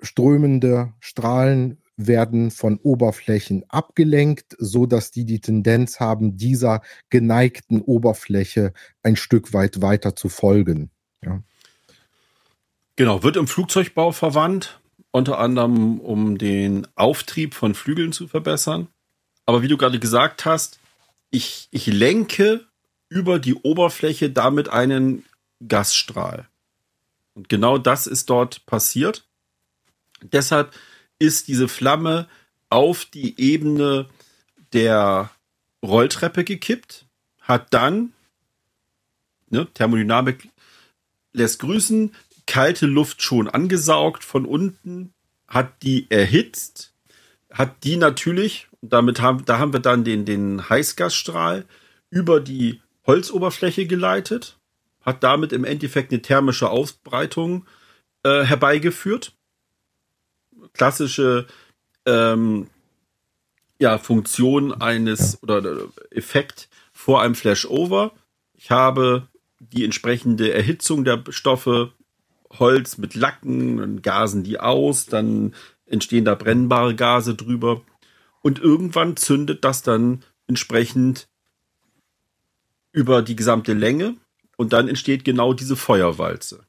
strömende 0.00 0.92
Strahlen 1.00 1.78
werden 1.96 2.50
von 2.50 2.78
Oberflächen 2.78 3.64
abgelenkt, 3.68 4.54
so 4.58 4.86
dass 4.86 5.10
die 5.10 5.24
die 5.24 5.40
Tendenz 5.40 6.00
haben, 6.00 6.36
dieser 6.36 6.82
geneigten 7.10 7.80
Oberfläche 7.80 8.72
ein 9.02 9.16
Stück 9.16 9.52
weit 9.52 9.82
weiter 9.82 10.14
zu 10.14 10.28
folgen. 10.28 10.90
Ja. 11.24 11.42
Genau, 12.96 13.22
wird 13.22 13.36
im 13.36 13.46
Flugzeugbau 13.46 14.12
verwandt, 14.12 14.80
unter 15.10 15.38
anderem 15.38 16.00
um 16.00 16.38
den 16.38 16.86
Auftrieb 16.94 17.54
von 17.54 17.74
Flügeln 17.74 18.12
zu 18.12 18.28
verbessern. 18.28 18.88
Aber 19.46 19.62
wie 19.62 19.68
du 19.68 19.76
gerade 19.76 19.98
gesagt 19.98 20.44
hast, 20.44 20.78
ich, 21.30 21.68
ich 21.70 21.86
lenke 21.86 22.66
über 23.08 23.38
die 23.38 23.54
Oberfläche 23.54 24.30
damit 24.30 24.68
einen 24.68 25.24
Gasstrahl. 25.66 26.48
Und 27.34 27.48
genau 27.48 27.78
das 27.78 28.06
ist 28.06 28.30
dort 28.30 28.66
passiert. 28.66 29.28
Deshalb 30.22 30.72
ist 31.18 31.48
diese 31.48 31.68
Flamme 31.68 32.28
auf 32.68 33.04
die 33.04 33.40
Ebene 33.40 34.08
der 34.72 35.30
Rolltreppe 35.82 36.44
gekippt, 36.44 37.06
hat 37.40 37.72
dann, 37.72 38.12
ne, 39.48 39.66
Thermodynamik 39.72 40.48
lässt 41.32 41.60
grüßen, 41.60 42.14
kalte 42.46 42.86
Luft 42.86 43.22
schon 43.22 43.48
angesaugt 43.48 44.24
von 44.24 44.46
unten, 44.46 45.12
hat 45.46 45.82
die 45.82 46.10
erhitzt, 46.10 46.94
hat 47.52 47.84
die 47.84 47.96
natürlich, 47.96 48.68
damit 48.82 49.20
haben, 49.20 49.44
da 49.44 49.58
haben 49.58 49.72
wir 49.72 49.80
dann 49.80 50.04
den, 50.04 50.24
den 50.24 50.68
Heißgasstrahl 50.68 51.64
über 52.10 52.40
die 52.40 52.80
Holzoberfläche 53.06 53.86
geleitet, 53.86 54.58
hat 55.02 55.22
damit 55.22 55.52
im 55.52 55.64
Endeffekt 55.64 56.12
eine 56.12 56.22
thermische 56.22 56.68
Ausbreitung 56.68 57.66
äh, 58.24 58.42
herbeigeführt 58.42 59.35
klassische 60.76 61.46
ähm, 62.04 62.68
ja, 63.78 63.98
Funktion 63.98 64.72
eines 64.72 65.42
oder 65.42 65.88
Effekt 66.10 66.68
vor 66.92 67.22
einem 67.22 67.34
Flashover. 67.34 68.12
Ich 68.54 68.70
habe 68.70 69.28
die 69.58 69.84
entsprechende 69.84 70.52
Erhitzung 70.52 71.04
der 71.04 71.22
Stoffe, 71.30 71.92
Holz 72.58 72.98
mit 72.98 73.14
Lacken, 73.14 73.78
dann 73.78 74.02
gasen 74.02 74.44
die 74.44 74.58
aus, 74.60 75.06
dann 75.06 75.54
entstehen 75.86 76.24
da 76.24 76.34
brennbare 76.34 76.94
Gase 76.94 77.34
drüber 77.34 77.82
und 78.42 78.58
irgendwann 78.58 79.16
zündet 79.16 79.64
das 79.64 79.82
dann 79.82 80.22
entsprechend 80.46 81.28
über 82.92 83.22
die 83.22 83.36
gesamte 83.36 83.72
Länge 83.72 84.16
und 84.56 84.72
dann 84.72 84.88
entsteht 84.88 85.24
genau 85.24 85.52
diese 85.52 85.76
Feuerwalze. 85.76 86.65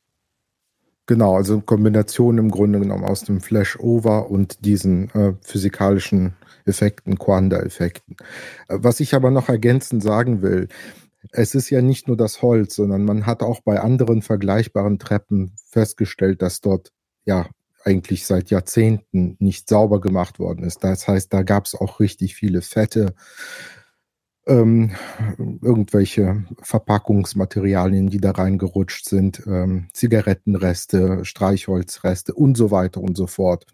Genau, 1.08 1.38
also 1.38 1.62
Kombination 1.62 2.38
im 2.38 2.52
Grunde 2.52 2.80
genommen 2.80 3.06
aus 3.06 3.24
dem 3.24 3.39
Flashover 3.39 4.30
und 4.30 4.65
diesen 4.65 5.10
äh, 5.12 5.34
physikalischen 5.41 6.34
Effekten, 6.65 7.17
Quanda-Effekten. 7.17 8.17
Äh, 8.67 8.80
was 8.82 9.00
ich 9.00 9.15
aber 9.15 9.32
noch 9.32 9.48
ergänzend 9.48 10.04
sagen 10.04 10.41
will, 10.41 10.67
es 11.32 11.56
ist 11.56 11.70
ja 11.70 11.82
nicht 11.82 12.08
nur 12.08 12.17
das 12.17 12.41
Holz, 12.41 12.76
sondern 12.76 13.06
man 13.06 13.26
hat 13.26 13.41
auch 13.41 13.62
bei 13.62 13.80
anderen 13.80 14.22
vergleichbaren 14.22 15.00
Treppen 15.00 15.54
festgestellt, 15.70 16.41
dass 16.41 16.60
dort 16.60 16.91
ja 17.26 17.48
eigentlich 17.86 18.26
seit 18.26 18.50
Jahrzehnten 18.50 19.38
nicht 19.39 19.70
sauber 19.70 20.02
gemacht 20.02 20.39
worden 20.39 20.65
ist. 20.65 20.84
Das 20.84 21.08
heißt, 21.08 21.34
da 21.34 21.43
gab 21.43 21.65
es 21.65 21.76
auch 21.76 22.02
richtig 22.02 22.36
viele 22.36 22.62
Fette, 22.62 23.13
ähm, 24.48 24.92
irgendwelche 25.38 26.46
Verpackungsmaterialien, 26.62 28.10
die 28.10 28.20
da 28.20 28.32
reingerutscht 28.32 29.06
sind, 29.06 29.44
ähm, 29.46 29.88
Zigarettenreste, 29.94 31.26
Streichholzreste 31.26 32.34
und 32.34 32.58
so 32.58 32.72
weiter 32.72 33.02
und 33.02 33.18
so 33.18 33.28
fort. 33.28 33.66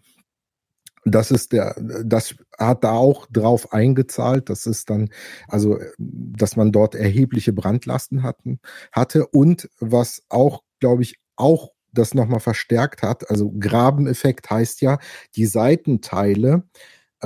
Das 1.06 1.30
ist 1.30 1.52
der, 1.52 1.76
das 2.04 2.34
hat 2.58 2.82
da 2.82 2.92
auch 2.92 3.26
drauf 3.30 3.72
eingezahlt. 3.72 4.48
Das 4.48 4.66
ist 4.66 4.88
dann, 4.88 5.10
also, 5.48 5.78
dass 5.98 6.56
man 6.56 6.72
dort 6.72 6.94
erhebliche 6.94 7.52
Brandlasten 7.52 8.22
hatten, 8.22 8.58
hatte 8.90 9.26
und 9.26 9.68
was 9.80 10.22
auch, 10.30 10.62
glaube 10.80 11.02
ich, 11.02 11.18
auch 11.36 11.72
das 11.92 12.14
nochmal 12.14 12.40
verstärkt 12.40 13.02
hat. 13.02 13.30
Also 13.30 13.52
Grabeneffekt 13.52 14.50
heißt 14.50 14.80
ja, 14.80 14.98
die 15.36 15.46
Seitenteile 15.46 16.64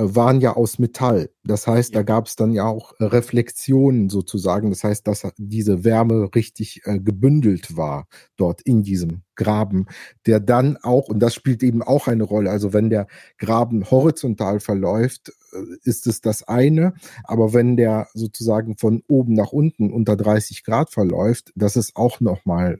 waren 0.01 0.41
ja 0.41 0.55
aus 0.55 0.79
Metall. 0.79 1.29
Das 1.43 1.67
heißt, 1.67 1.93
ja. 1.93 1.99
da 1.99 2.03
gab 2.03 2.27
es 2.27 2.35
dann 2.35 2.53
ja 2.53 2.65
auch 2.65 2.93
Reflexionen 2.99 4.09
sozusagen. 4.09 4.69
Das 4.69 4.83
heißt, 4.83 5.07
dass 5.07 5.27
diese 5.37 5.83
Wärme 5.83 6.29
richtig 6.35 6.81
äh, 6.85 6.99
gebündelt 6.99 7.75
war 7.77 8.07
dort 8.37 8.61
in 8.61 8.83
diesem 8.83 9.23
Graben, 9.35 9.87
der 10.25 10.39
dann 10.39 10.77
auch, 10.77 11.07
und 11.07 11.19
das 11.19 11.33
spielt 11.33 11.63
eben 11.63 11.81
auch 11.81 12.07
eine 12.07 12.23
Rolle, 12.23 12.49
also 12.51 12.73
wenn 12.73 12.89
der 12.89 13.07
Graben 13.37 13.89
horizontal 13.89 14.59
verläuft, 14.59 15.29
äh, 15.53 15.61
ist 15.83 16.07
es 16.07 16.21
das 16.21 16.43
eine, 16.43 16.93
aber 17.23 17.53
wenn 17.53 17.77
der 17.77 18.07
sozusagen 18.13 18.77
von 18.77 19.03
oben 19.07 19.33
nach 19.33 19.51
unten 19.51 19.91
unter 19.91 20.15
30 20.15 20.63
Grad 20.63 20.91
verläuft, 20.91 21.51
das 21.55 21.75
ist 21.75 21.95
auch 21.95 22.19
nochmal 22.19 22.79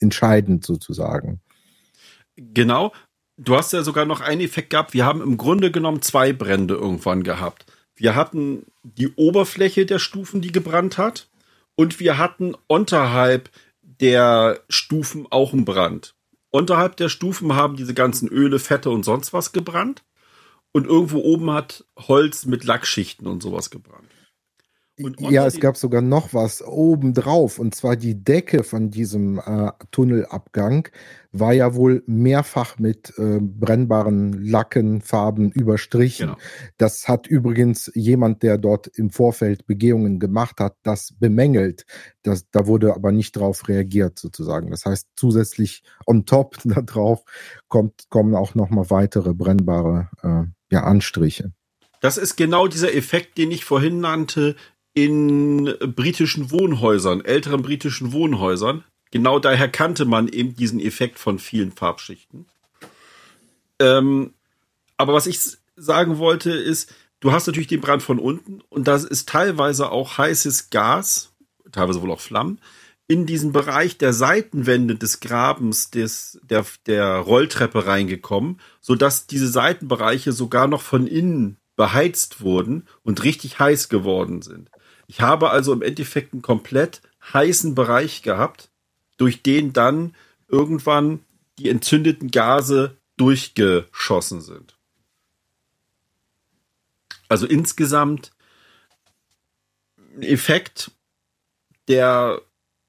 entscheidend 0.00 0.64
sozusagen. 0.64 1.40
Genau, 2.36 2.92
du 3.38 3.56
hast 3.56 3.72
ja 3.72 3.82
sogar 3.82 4.04
noch 4.04 4.20
einen 4.20 4.40
Effekt 4.40 4.70
gehabt. 4.70 4.92
Wir 4.92 5.06
haben 5.06 5.22
im 5.22 5.36
Grunde 5.36 5.70
genommen 5.70 6.02
zwei 6.02 6.32
Brände 6.32 6.74
irgendwann 6.74 7.22
gehabt. 7.22 7.66
Wir 7.94 8.14
hatten 8.14 8.66
die 8.82 9.08
Oberfläche 9.14 9.86
der 9.86 9.98
Stufen, 9.98 10.40
die 10.40 10.52
gebrannt 10.52 10.98
hat. 10.98 11.28
Und 11.74 12.00
wir 12.00 12.18
hatten 12.18 12.54
unterhalb 12.66 13.50
der 13.82 14.60
Stufen 14.68 15.26
auch 15.30 15.52
einen 15.52 15.64
Brand. 15.64 16.14
Unterhalb 16.50 16.96
der 16.96 17.08
Stufen 17.08 17.54
haben 17.54 17.76
diese 17.76 17.94
ganzen 17.94 18.28
Öle, 18.28 18.58
Fette 18.58 18.90
und 18.90 19.04
sonst 19.04 19.32
was 19.32 19.52
gebrannt. 19.52 20.02
Und 20.72 20.86
irgendwo 20.86 21.18
oben 21.20 21.50
hat 21.52 21.84
Holz 21.96 22.46
mit 22.46 22.64
Lackschichten 22.64 23.26
und 23.26 23.42
sowas 23.42 23.70
gebrannt 23.70 24.08
ja, 25.18 25.46
es 25.46 25.60
gab 25.60 25.76
sogar 25.76 26.02
noch 26.02 26.34
was 26.34 26.62
obendrauf. 26.62 27.58
Und 27.58 27.74
zwar 27.74 27.96
die 27.96 28.22
Decke 28.22 28.62
von 28.62 28.90
diesem 28.90 29.38
äh, 29.38 29.70
Tunnelabgang 29.90 30.88
war 31.32 31.52
ja 31.52 31.74
wohl 31.74 32.02
mehrfach 32.06 32.78
mit 32.78 33.12
äh, 33.18 33.38
brennbaren 33.40 34.32
Lacken, 34.44 35.00
Farben 35.00 35.50
überstrichen. 35.52 36.28
Genau. 36.28 36.38
Das 36.78 37.08
hat 37.08 37.26
übrigens 37.26 37.90
jemand, 37.94 38.42
der 38.42 38.58
dort 38.58 38.86
im 38.86 39.10
Vorfeld 39.10 39.66
Begehungen 39.66 40.18
gemacht 40.18 40.60
hat, 40.60 40.76
das 40.82 41.14
bemängelt. 41.18 41.84
Das, 42.22 42.50
da 42.50 42.66
wurde 42.66 42.94
aber 42.94 43.12
nicht 43.12 43.36
drauf 43.36 43.68
reagiert 43.68 44.18
sozusagen. 44.18 44.70
Das 44.70 44.84
heißt, 44.84 45.08
zusätzlich 45.16 45.82
on 46.06 46.26
top 46.26 46.56
darauf 46.64 47.24
kommt, 47.68 48.08
kommen 48.08 48.34
auch 48.34 48.54
nochmal 48.54 48.90
weitere 48.90 49.34
brennbare 49.34 50.08
äh, 50.22 50.44
ja, 50.72 50.84
Anstriche. 50.84 51.52
Das 52.00 52.16
ist 52.16 52.36
genau 52.36 52.68
dieser 52.68 52.94
Effekt, 52.94 53.38
den 53.38 53.50
ich 53.50 53.64
vorhin 53.64 54.00
nannte, 54.00 54.54
in 55.04 55.74
britischen 55.94 56.50
Wohnhäusern, 56.50 57.24
älteren 57.24 57.62
britischen 57.62 58.12
Wohnhäusern. 58.12 58.84
Genau 59.10 59.38
daher 59.38 59.68
kannte 59.68 60.04
man 60.04 60.28
eben 60.28 60.54
diesen 60.54 60.80
Effekt 60.80 61.18
von 61.18 61.38
vielen 61.38 61.72
Farbschichten. 61.72 62.46
Ähm, 63.78 64.34
aber 64.96 65.12
was 65.12 65.26
ich 65.26 65.38
sagen 65.76 66.18
wollte 66.18 66.50
ist, 66.50 66.92
du 67.20 67.32
hast 67.32 67.46
natürlich 67.46 67.68
den 67.68 67.80
Brand 67.80 68.02
von 68.02 68.18
unten 68.18 68.60
und 68.68 68.88
da 68.88 68.96
ist 68.96 69.28
teilweise 69.28 69.90
auch 69.90 70.18
heißes 70.18 70.70
Gas, 70.70 71.32
teilweise 71.70 72.02
wohl 72.02 72.10
auch 72.10 72.20
Flammen, 72.20 72.60
in 73.06 73.24
diesen 73.24 73.52
Bereich 73.52 73.96
der 73.96 74.12
Seitenwände 74.12 74.96
des 74.96 75.20
Grabens 75.20 75.90
des, 75.90 76.40
der, 76.42 76.66
der 76.86 77.18
Rolltreppe 77.18 77.86
reingekommen, 77.86 78.60
sodass 78.80 79.26
diese 79.26 79.48
Seitenbereiche 79.48 80.32
sogar 80.32 80.66
noch 80.66 80.82
von 80.82 81.06
innen 81.06 81.56
beheizt 81.76 82.40
wurden 82.42 82.86
und 83.04 83.22
richtig 83.22 83.60
heiß 83.60 83.88
geworden 83.88 84.42
sind. 84.42 84.70
Ich 85.08 85.22
habe 85.22 85.50
also 85.50 85.72
im 85.72 85.82
Endeffekt 85.82 86.32
einen 86.32 86.42
komplett 86.42 87.00
heißen 87.32 87.74
Bereich 87.74 88.22
gehabt, 88.22 88.70
durch 89.16 89.42
den 89.42 89.72
dann 89.72 90.14
irgendwann 90.46 91.24
die 91.58 91.70
entzündeten 91.70 92.30
Gase 92.30 92.96
durchgeschossen 93.16 94.42
sind. 94.42 94.76
Also 97.28 97.46
insgesamt 97.46 98.30
ein 99.96 100.22
Effekt, 100.22 100.92
der, 101.88 102.40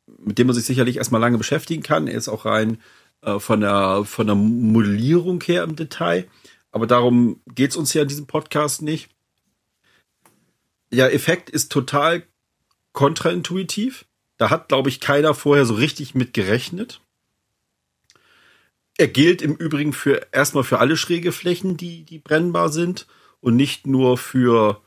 mit 0.05 0.37
dem 0.37 0.47
man 0.47 0.55
sich 0.55 0.65
sicherlich 0.65 0.97
erstmal 0.97 1.21
lange 1.21 1.37
beschäftigen 1.37 1.83
kann. 1.83 2.07
Er 2.07 2.15
ist 2.15 2.29
auch 2.29 2.45
rein 2.45 2.81
äh, 3.21 3.39
von, 3.39 3.61
der, 3.61 4.03
von 4.05 4.27
der 4.27 4.35
Modellierung 4.35 5.41
her 5.41 5.63
im 5.63 5.75
Detail. 5.75 6.27
Aber 6.71 6.85
darum 6.85 7.41
geht 7.47 7.71
es 7.71 7.77
uns 7.77 7.93
ja 7.93 8.03
in 8.03 8.07
diesem 8.07 8.27
Podcast 8.27 8.81
nicht 8.81 9.09
ja, 10.91 11.07
Effekt 11.07 11.49
ist 11.49 11.71
total 11.71 12.23
kontraintuitiv. 12.93 14.05
Da 14.37 14.49
hat, 14.49 14.69
glaube 14.69 14.89
ich, 14.89 14.99
keiner 14.99 15.33
vorher 15.33 15.65
so 15.65 15.73
richtig 15.75 16.15
mit 16.15 16.33
gerechnet. 16.33 17.01
Er 18.97 19.07
gilt 19.07 19.41
im 19.41 19.55
Übrigen 19.55 19.93
für 19.93 20.27
erstmal 20.31 20.63
für 20.63 20.79
alle 20.79 20.97
schräge 20.97 21.31
Flächen, 21.31 21.77
die, 21.77 22.03
die 22.03 22.19
brennbar 22.19 22.69
sind 22.69 23.07
und 23.39 23.55
nicht 23.55 23.87
nur 23.87 24.17
für 24.17 24.81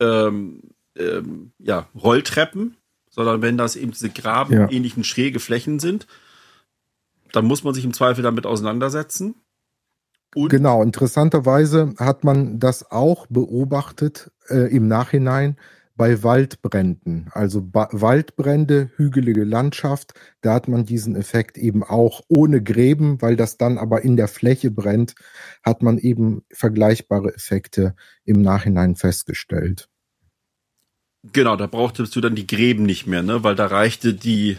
ähm, 0.00 0.62
ähm, 0.96 1.52
ja, 1.58 1.88
Rolltreppen, 1.94 2.76
sondern 3.10 3.42
wenn 3.42 3.56
das 3.56 3.76
eben 3.76 3.92
diese 3.92 4.10
grabenähnlichen 4.10 5.02
ja. 5.02 5.08
schräge 5.08 5.40
Flächen 5.40 5.78
sind, 5.78 6.06
dann 7.32 7.46
muss 7.46 7.64
man 7.64 7.74
sich 7.74 7.84
im 7.84 7.94
Zweifel 7.94 8.22
damit 8.22 8.46
auseinandersetzen. 8.46 9.34
Und 10.34 10.48
genau, 10.48 10.82
interessanterweise 10.82 11.94
hat 11.98 12.24
man 12.24 12.58
das 12.58 12.90
auch 12.90 13.26
beobachtet 13.28 14.30
äh, 14.48 14.74
im 14.74 14.88
Nachhinein 14.88 15.56
bei 15.96 16.22
Waldbränden. 16.22 17.28
Also 17.32 17.62
ba 17.62 17.88
Waldbrände, 17.92 18.90
hügelige 18.96 19.44
Landschaft, 19.44 20.14
da 20.40 20.54
hat 20.54 20.66
man 20.66 20.84
diesen 20.84 21.14
Effekt 21.14 21.56
eben 21.56 21.84
auch 21.84 22.22
ohne 22.28 22.62
Gräben, 22.62 23.22
weil 23.22 23.36
das 23.36 23.58
dann 23.58 23.78
aber 23.78 24.02
in 24.02 24.16
der 24.16 24.28
Fläche 24.28 24.70
brennt, 24.70 25.14
hat 25.62 25.82
man 25.82 25.98
eben 25.98 26.42
vergleichbare 26.52 27.32
Effekte 27.34 27.94
im 28.24 28.42
Nachhinein 28.42 28.96
festgestellt. 28.96 29.88
Genau, 31.32 31.56
da 31.56 31.66
brauchtest 31.66 32.14
du 32.16 32.20
dann 32.20 32.34
die 32.34 32.46
Gräben 32.46 32.84
nicht 32.84 33.06
mehr, 33.06 33.22
ne? 33.22 33.44
weil 33.44 33.54
da 33.54 33.66
reichte 33.66 34.14
die, 34.14 34.58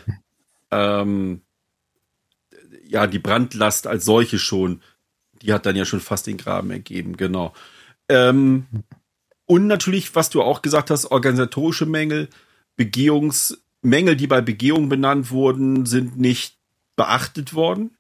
ähm, 0.72 1.42
ja, 2.88 3.08
die 3.08 3.20
Brandlast 3.20 3.88
als 3.88 4.06
solche 4.06 4.40
schon 4.40 4.82
die 5.42 5.54
hat 5.54 5.66
dann 5.66 5.76
ja 5.76 5.86
schon 5.86 6.00
fast 6.00 6.28
den 6.28 6.38
Graben 6.38 6.72
ergeben, 6.72 7.18
genau. 7.18 7.54
Ähm, 8.10 8.66
und 9.46 9.68
natürlich, 9.68 10.16
was 10.16 10.30
du 10.30 10.42
auch 10.42 10.62
gesagt 10.62 10.90
hast, 10.90 11.06
organisatorische 11.12 11.86
Mängel, 11.86 12.30
Begehungsmängel, 12.76 14.16
die 14.16 14.28
bei 14.28 14.42
Begehungen 14.42 14.90
benannt 14.90 15.32
wurden, 15.32 15.86
sind 15.86 16.18
nicht 16.18 16.58
beachtet 16.96 17.54
worden. 17.54 17.96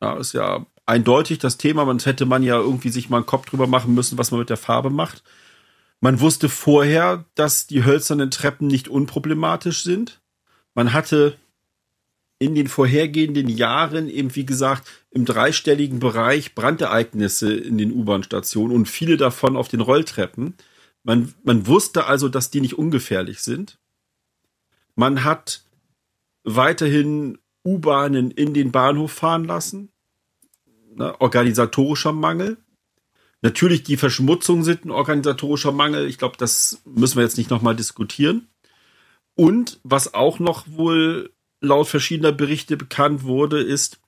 Ja, 0.00 0.16
ist 0.16 0.32
ja 0.32 0.66
eindeutig 0.84 1.38
das 1.38 1.58
Thema, 1.58 1.84
sonst 1.84 2.06
hätte 2.06 2.26
man 2.26 2.42
ja 2.42 2.56
irgendwie 2.56 2.90
sich 2.90 3.10
mal 3.10 3.18
einen 3.18 3.26
Kopf 3.26 3.46
drüber 3.46 3.66
machen 3.66 3.94
müssen, 3.94 4.18
was 4.18 4.30
man 4.30 4.40
mit 4.40 4.50
der 4.50 4.56
Farbe 4.56 4.90
macht. 4.90 5.22
Man 6.00 6.20
wusste 6.20 6.48
vorher, 6.48 7.24
dass 7.34 7.66
die 7.66 7.84
hölzernen 7.84 8.30
Treppen 8.30 8.66
nicht 8.66 8.88
unproblematisch 8.88 9.82
sind. 9.82 10.20
Man 10.74 10.92
hatte 10.92 11.36
in 12.38 12.54
den 12.54 12.68
vorhergehenden 12.68 13.48
Jahren 13.48 14.08
eben, 14.08 14.34
wie 14.34 14.44
gesagt, 14.44 14.88
im 15.10 15.24
dreistelligen 15.24 16.00
Bereich 16.00 16.54
Brandereignisse 16.54 17.54
in 17.54 17.78
den 17.78 17.92
U-Bahn-Stationen 17.92 18.74
und 18.74 18.88
viele 18.88 19.16
davon 19.16 19.56
auf 19.56 19.68
den 19.68 19.80
Rolltreppen. 19.80 20.54
Man, 21.02 21.34
man 21.44 21.66
wusste 21.66 22.04
also, 22.06 22.28
dass 22.28 22.50
die 22.50 22.60
nicht 22.60 22.76
ungefährlich 22.76 23.40
sind. 23.40 23.78
Man 24.94 25.24
hat 25.24 25.64
weiterhin 26.44 27.38
U-Bahnen 27.64 28.30
in 28.30 28.52
den 28.54 28.70
Bahnhof 28.70 29.12
fahren 29.12 29.44
lassen. 29.44 29.90
Ne, 30.94 31.18
organisatorischer 31.20 32.12
Mangel. 32.12 32.58
Natürlich, 33.42 33.82
die 33.82 33.96
Verschmutzung 33.96 34.64
sind 34.64 34.84
ein 34.84 34.90
organisatorischer 34.90 35.72
Mangel. 35.72 36.06
Ich 36.06 36.18
glaube, 36.18 36.36
das 36.38 36.82
müssen 36.84 37.16
wir 37.16 37.22
jetzt 37.22 37.38
nicht 37.38 37.50
nochmal 37.50 37.76
diskutieren. 37.76 38.48
Und 39.34 39.78
was 39.84 40.14
auch 40.14 40.38
noch 40.38 40.66
wohl 40.68 41.30
laut 41.66 41.88
verschiedener 41.88 42.32
Berichte 42.32 42.76
bekannt 42.76 43.24
wurde, 43.24 43.60
ist, 43.60 44.00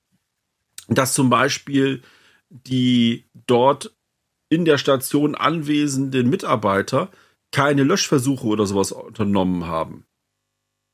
dass 0.89 1.13
zum 1.13 1.31
Beispiel 1.31 2.03
die 2.49 3.25
dort 3.47 3.95
in 4.49 4.65
der 4.65 4.79
Station 4.79 5.35
anwesenden 5.35 6.31
Mitarbeiter 6.31 7.11
keine 7.53 7.83
Löschversuche 7.83 8.47
oder 8.47 8.67
sowas 8.67 8.93
unternommen 8.93 9.67
haben. 9.67 10.05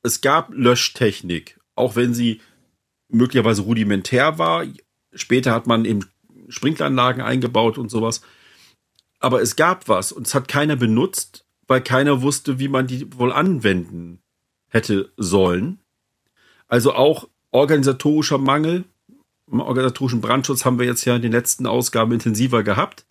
es 0.03 0.21
gab 0.21 0.53
Löschtechnik, 0.53 1.59
auch 1.73 1.95
wenn 1.95 2.13
sie 2.13 2.39
möglicherweise 3.09 3.63
rudimentär 3.63 4.37
war. 4.37 4.65
Später 5.13 5.51
hat 5.51 5.65
man 5.67 5.85
eben 5.85 6.07
Sprinkleranlagen 6.47 7.23
eingebaut 7.23 7.77
und 7.77 7.89
sowas. 7.89 8.21
Aber 9.19 9.41
es 9.41 9.55
gab 9.55 9.87
was 9.87 10.11
und 10.11 10.27
es 10.27 10.35
hat 10.35 10.47
keiner 10.47 10.75
benutzt, 10.75 11.45
weil 11.67 11.81
keiner 11.81 12.21
wusste, 12.21 12.59
wie 12.59 12.67
man 12.67 12.85
die 12.85 13.17
wohl 13.17 13.31
anwenden 13.31 14.21
hätte 14.69 15.11
sollen. 15.17 15.79
Also 16.67 16.93
auch 16.93 17.27
organisatorischer 17.51 18.37
Mangel. 18.37 18.85
Organisatorischen 19.49 20.21
Brandschutz 20.21 20.65
haben 20.65 20.79
wir 20.79 20.85
jetzt 20.85 21.05
ja 21.05 21.15
in 21.15 21.21
den 21.21 21.31
letzten 21.31 21.67
Ausgaben 21.67 22.11
intensiver 22.11 22.63
gehabt. 22.63 23.05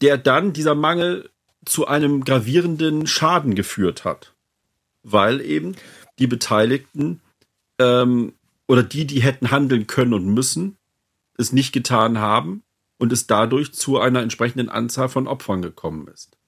Der 0.00 0.16
dann, 0.16 0.52
dieser 0.52 0.74
Mangel, 0.74 1.30
zu 1.64 1.86
einem 1.86 2.24
gravierenden 2.24 3.06
Schaden 3.06 3.54
geführt 3.54 4.04
hat. 4.04 4.34
Weil 5.02 5.40
eben 5.40 5.76
die 6.18 6.26
Beteiligten 6.26 7.20
ähm, 7.78 8.32
oder 8.66 8.82
die, 8.82 9.06
die 9.06 9.20
hätten 9.20 9.50
handeln 9.50 9.86
können 9.86 10.14
und 10.14 10.26
müssen, 10.26 10.76
es 11.36 11.52
nicht 11.52 11.72
getan 11.72 12.18
haben 12.18 12.62
und 12.98 13.12
es 13.12 13.26
dadurch 13.26 13.72
zu 13.72 13.98
einer 13.98 14.22
entsprechenden 14.22 14.68
Anzahl 14.68 15.08
von 15.08 15.26
Opfern 15.26 15.62
gekommen 15.62 16.06
ist. 16.08 16.39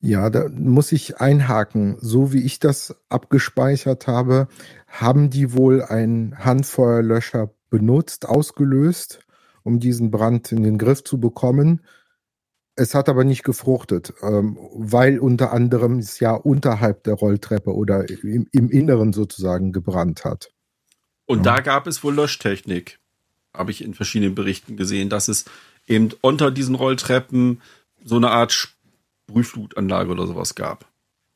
Ja, 0.00 0.30
da 0.30 0.48
muss 0.48 0.92
ich 0.92 1.18
einhaken. 1.20 1.96
So 2.00 2.32
wie 2.32 2.42
ich 2.42 2.58
das 2.60 2.96
abgespeichert 3.08 4.06
habe, 4.06 4.48
haben 4.86 5.30
die 5.30 5.52
wohl 5.52 5.82
einen 5.82 6.38
Handfeuerlöscher 6.38 7.50
benutzt, 7.70 8.28
ausgelöst, 8.28 9.20
um 9.62 9.80
diesen 9.80 10.10
Brand 10.10 10.52
in 10.52 10.62
den 10.62 10.78
Griff 10.78 11.02
zu 11.02 11.18
bekommen. 11.18 11.82
Es 12.76 12.94
hat 12.94 13.08
aber 13.08 13.24
nicht 13.24 13.42
gefruchtet, 13.42 14.12
ähm, 14.22 14.58
weil 14.74 15.18
unter 15.18 15.52
anderem 15.52 15.98
es 15.98 16.20
ja 16.20 16.32
unterhalb 16.34 17.04
der 17.04 17.14
Rolltreppe 17.14 17.74
oder 17.74 18.08
im, 18.08 18.46
im 18.52 18.70
Inneren 18.70 19.14
sozusagen 19.14 19.72
gebrannt 19.72 20.24
hat. 20.24 20.50
Und 21.24 21.38
ja. 21.38 21.56
da 21.56 21.60
gab 21.62 21.86
es 21.86 22.04
wohl 22.04 22.14
Löschtechnik 22.14 23.00
habe 23.56 23.70
ich 23.70 23.82
in 23.82 23.94
verschiedenen 23.94 24.34
Berichten 24.34 24.76
gesehen, 24.76 25.08
dass 25.08 25.28
es 25.28 25.44
eben 25.86 26.10
unter 26.20 26.50
diesen 26.50 26.74
Rolltreppen 26.74 27.62
so 28.04 28.16
eine 28.16 28.30
Art 28.30 28.52
Sprühflutanlage 29.28 30.10
oder 30.10 30.26
sowas 30.26 30.54
gab. 30.54 30.90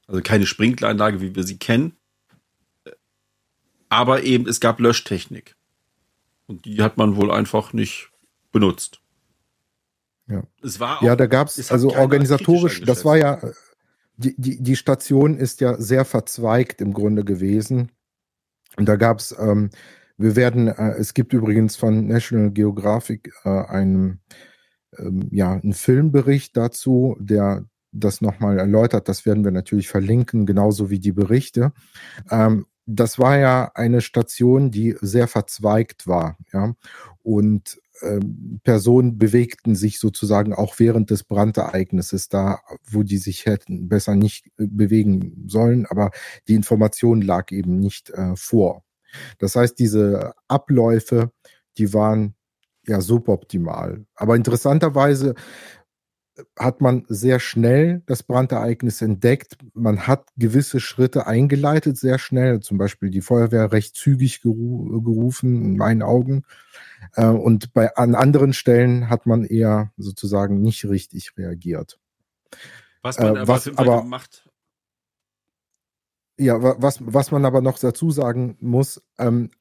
Also 0.06 0.22
keine 0.22 0.46
Sprinkleranlage, 0.46 1.20
wie 1.20 1.34
wir 1.34 1.44
sie 1.44 1.58
kennen. 1.58 1.96
Aber 3.88 4.22
eben, 4.22 4.48
es 4.48 4.60
gab 4.60 4.80
Löschtechnik. 4.80 5.56
Und 6.46 6.64
die 6.64 6.82
hat 6.82 6.96
man 6.96 7.16
wohl 7.16 7.30
einfach 7.30 7.72
nicht 7.72 8.10
benutzt. 8.52 9.00
Ja, 10.26 10.44
es 10.62 10.78
war 10.78 10.98
auch, 10.98 11.02
ja 11.02 11.16
da 11.16 11.26
gab 11.26 11.48
es, 11.48 11.70
also 11.70 11.94
organisatorisch, 11.94 12.82
das 12.82 13.04
war 13.04 13.16
ja, 13.16 13.40
die, 14.16 14.34
die, 14.36 14.62
die 14.62 14.76
Station 14.76 15.36
ist 15.36 15.60
ja 15.60 15.80
sehr 15.80 16.04
verzweigt 16.04 16.80
im 16.80 16.92
Grunde 16.92 17.24
gewesen. 17.24 17.90
Und 18.76 18.88
da 18.88 18.94
gab 18.96 19.18
es 19.18 19.34
ähm, 19.36 19.70
wir 20.20 20.36
werden, 20.36 20.68
äh, 20.68 20.92
es 20.98 21.14
gibt 21.14 21.32
übrigens 21.32 21.76
von 21.76 22.06
National 22.06 22.50
Geographic 22.50 23.32
äh, 23.44 23.48
einen, 23.48 24.20
ähm, 24.98 25.28
ja, 25.30 25.54
einen 25.54 25.72
Filmbericht 25.72 26.56
dazu, 26.58 27.16
der 27.18 27.64
das 27.92 28.20
nochmal 28.20 28.58
erläutert. 28.58 29.08
Das 29.08 29.26
werden 29.26 29.44
wir 29.44 29.50
natürlich 29.50 29.88
verlinken, 29.88 30.46
genauso 30.46 30.90
wie 30.90 30.98
die 30.98 31.12
Berichte. 31.12 31.72
Ähm, 32.30 32.66
das 32.86 33.18
war 33.18 33.38
ja 33.38 33.70
eine 33.74 34.00
Station, 34.00 34.70
die 34.70 34.96
sehr 35.00 35.28
verzweigt 35.28 36.06
war, 36.06 36.36
ja. 36.52 36.74
Und 37.22 37.80
ähm, 38.02 38.60
Personen 38.64 39.18
bewegten 39.18 39.74
sich 39.74 39.98
sozusagen 39.98 40.54
auch 40.54 40.78
während 40.78 41.10
des 41.10 41.24
Brandereignisses 41.24 42.28
da, 42.28 42.60
wo 42.90 43.02
die 43.02 43.18
sich 43.18 43.46
hätten 43.46 43.88
besser 43.88 44.16
nicht 44.16 44.46
äh, 44.58 44.66
bewegen 44.66 45.44
sollen, 45.46 45.86
aber 45.86 46.10
die 46.48 46.54
Information 46.54 47.22
lag 47.22 47.52
eben 47.52 47.78
nicht 47.78 48.10
äh, 48.10 48.34
vor. 48.36 48.84
Das 49.38 49.56
heißt, 49.56 49.78
diese 49.78 50.32
Abläufe, 50.48 51.30
die 51.78 51.92
waren 51.92 52.34
ja 52.86 53.00
suboptimal. 53.00 54.06
Aber 54.14 54.36
interessanterweise 54.36 55.34
hat 56.58 56.80
man 56.80 57.04
sehr 57.08 57.40
schnell 57.40 58.02
das 58.06 58.22
Brandereignis 58.22 59.02
entdeckt. 59.02 59.56
Man 59.74 60.06
hat 60.06 60.28
gewisse 60.36 60.80
Schritte 60.80 61.26
eingeleitet, 61.26 61.96
sehr 61.96 62.18
schnell. 62.18 62.60
Zum 62.60 62.78
Beispiel 62.78 63.10
die 63.10 63.20
Feuerwehr 63.20 63.72
recht 63.72 63.96
zügig 63.96 64.42
geru 64.42 65.00
gerufen, 65.02 65.62
in 65.62 65.76
meinen 65.76 66.02
Augen. 66.02 66.44
Äh, 67.14 67.26
und 67.26 67.72
bei, 67.72 67.94
an 67.96 68.14
anderen 68.14 68.52
Stellen 68.52 69.08
hat 69.08 69.26
man 69.26 69.44
eher 69.44 69.92
sozusagen 69.96 70.60
nicht 70.60 70.84
richtig 70.84 71.36
reagiert. 71.36 71.98
Was 73.02 73.18
man 73.18 73.36
äh, 73.36 73.48
was, 73.48 73.68
aber 73.76 74.02
gemacht 74.02 74.44
ja, 76.40 76.56
was, 76.60 76.98
was 77.02 77.30
man 77.32 77.44
aber 77.44 77.60
noch 77.60 77.78
dazu 77.78 78.10
sagen 78.10 78.56
muss, 78.60 79.02
ähm, 79.18 79.50
äh, 79.52 79.59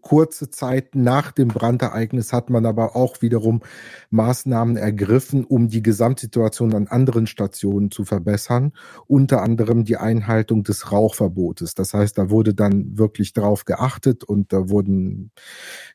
kurze 0.00 0.50
Zeit 0.50 0.94
nach 0.94 1.32
dem 1.32 1.48
Brandereignis 1.48 2.32
hat 2.32 2.50
man 2.50 2.66
aber 2.66 2.96
auch 2.96 3.22
wiederum 3.22 3.62
Maßnahmen 4.10 4.76
ergriffen, 4.76 5.44
um 5.44 5.68
die 5.68 5.82
Gesamtsituation 5.82 6.74
an 6.74 6.88
anderen 6.88 7.26
Stationen 7.26 7.90
zu 7.90 8.04
verbessern, 8.04 8.72
unter 9.06 9.42
anderem 9.42 9.84
die 9.84 9.96
Einhaltung 9.96 10.64
des 10.64 10.90
Rauchverbotes. 10.90 11.74
Das 11.74 11.94
heißt, 11.94 12.18
da 12.18 12.30
wurde 12.30 12.54
dann 12.54 12.98
wirklich 12.98 13.32
drauf 13.32 13.64
geachtet 13.64 14.24
und 14.24 14.52
da 14.52 14.68
wurden 14.68 15.30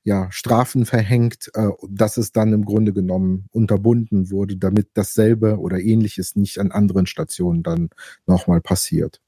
ja 0.03 0.31
Strafen 0.31 0.85
verhängt, 0.85 1.51
äh, 1.53 1.69
dass 1.89 2.17
es 2.17 2.31
dann 2.31 2.53
im 2.53 2.65
Grunde 2.65 2.93
genommen 2.93 3.47
unterbunden 3.51 4.31
wurde, 4.31 4.57
damit 4.57 4.89
dasselbe 4.93 5.59
oder 5.59 5.79
ähnliches 5.79 6.35
nicht 6.35 6.59
an 6.59 6.71
anderen 6.71 7.07
Stationen 7.07 7.61
dann 7.61 7.89
nochmal 8.25 8.61
passiert. 8.61 9.21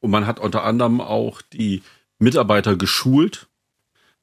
Und 0.00 0.10
man 0.10 0.26
hat 0.26 0.40
unter 0.40 0.64
anderem 0.64 1.00
auch 1.00 1.42
die 1.42 1.82
Mitarbeiter 2.18 2.76
geschult, 2.76 3.48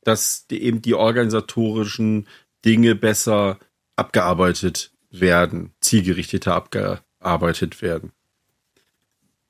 dass 0.05 0.47
die, 0.47 0.61
eben 0.63 0.81
die 0.81 0.93
organisatorischen 0.93 2.27
Dinge 2.63 2.95
besser 2.95 3.59
abgearbeitet 3.97 4.91
werden, 5.09 5.73
zielgerichteter 5.81 6.55
abgearbeitet 6.55 7.81
werden. 7.81 8.11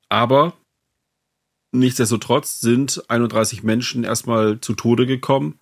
Aber 0.10 0.53
nichtsdestotrotz 1.72 2.62
sind 2.62 3.03
31 3.10 3.64
Menschen 3.64 4.03
erstmal 4.03 4.60
zu 4.62 4.74
Tode 4.74 5.06
gekommen 5.06 5.60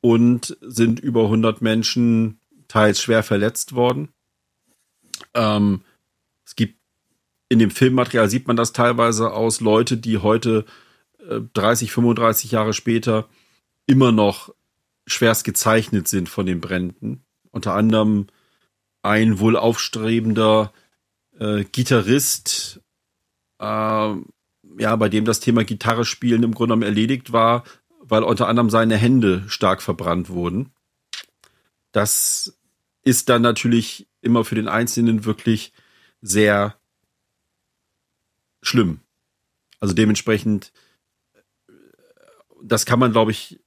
und 0.00 0.56
sind 0.60 1.00
über 1.00 1.24
100 1.24 1.60
Menschen 1.60 2.40
teils 2.68 3.02
schwer 3.02 3.22
verletzt 3.22 3.74
worden. 3.74 4.08
Ähm, 5.34 5.82
es 6.44 6.54
gibt 6.54 6.78
in 7.48 7.58
dem 7.58 7.70
Filmmaterial 7.70 8.28
sieht 8.28 8.46
man 8.46 8.56
das 8.56 8.72
teilweise 8.72 9.32
aus 9.32 9.60
Leute, 9.60 9.96
die 9.96 10.18
heute 10.18 10.64
äh, 11.28 11.40
30, 11.54 11.90
35 11.90 12.52
Jahre 12.52 12.74
später 12.74 13.28
immer 13.88 14.12
noch 14.12 14.54
schwerst 15.08 15.42
gezeichnet 15.44 16.06
sind 16.06 16.28
von 16.28 16.46
den 16.46 16.60
Bränden. 16.60 17.24
Unter 17.50 17.74
anderem 17.74 18.28
ein 19.02 19.40
wohl 19.40 19.56
aufstrebender 19.56 20.72
äh, 21.40 21.64
Gitarrist, 21.64 22.80
äh, 23.58 23.64
ja, 23.64 24.96
bei 24.96 25.08
dem 25.08 25.24
das 25.24 25.40
Thema 25.40 25.64
Gitarre 25.64 26.04
spielen 26.04 26.42
im 26.42 26.54
Grunde 26.54 26.74
genommen 26.74 26.82
erledigt 26.82 27.32
war, 27.32 27.64
weil 28.00 28.22
unter 28.22 28.46
anderem 28.46 28.70
seine 28.70 28.96
Hände 28.96 29.44
stark 29.48 29.82
verbrannt 29.82 30.28
wurden. 30.28 30.70
Das 31.92 32.58
ist 33.02 33.30
dann 33.30 33.42
natürlich 33.42 34.06
immer 34.20 34.44
für 34.44 34.54
den 34.54 34.68
Einzelnen 34.68 35.24
wirklich 35.24 35.72
sehr 36.20 36.76
schlimm. 38.60 39.00
Also 39.80 39.94
dementsprechend, 39.94 40.72
das 42.62 42.84
kann 42.84 42.98
man, 42.98 43.12
glaube 43.12 43.30
ich, 43.30 43.60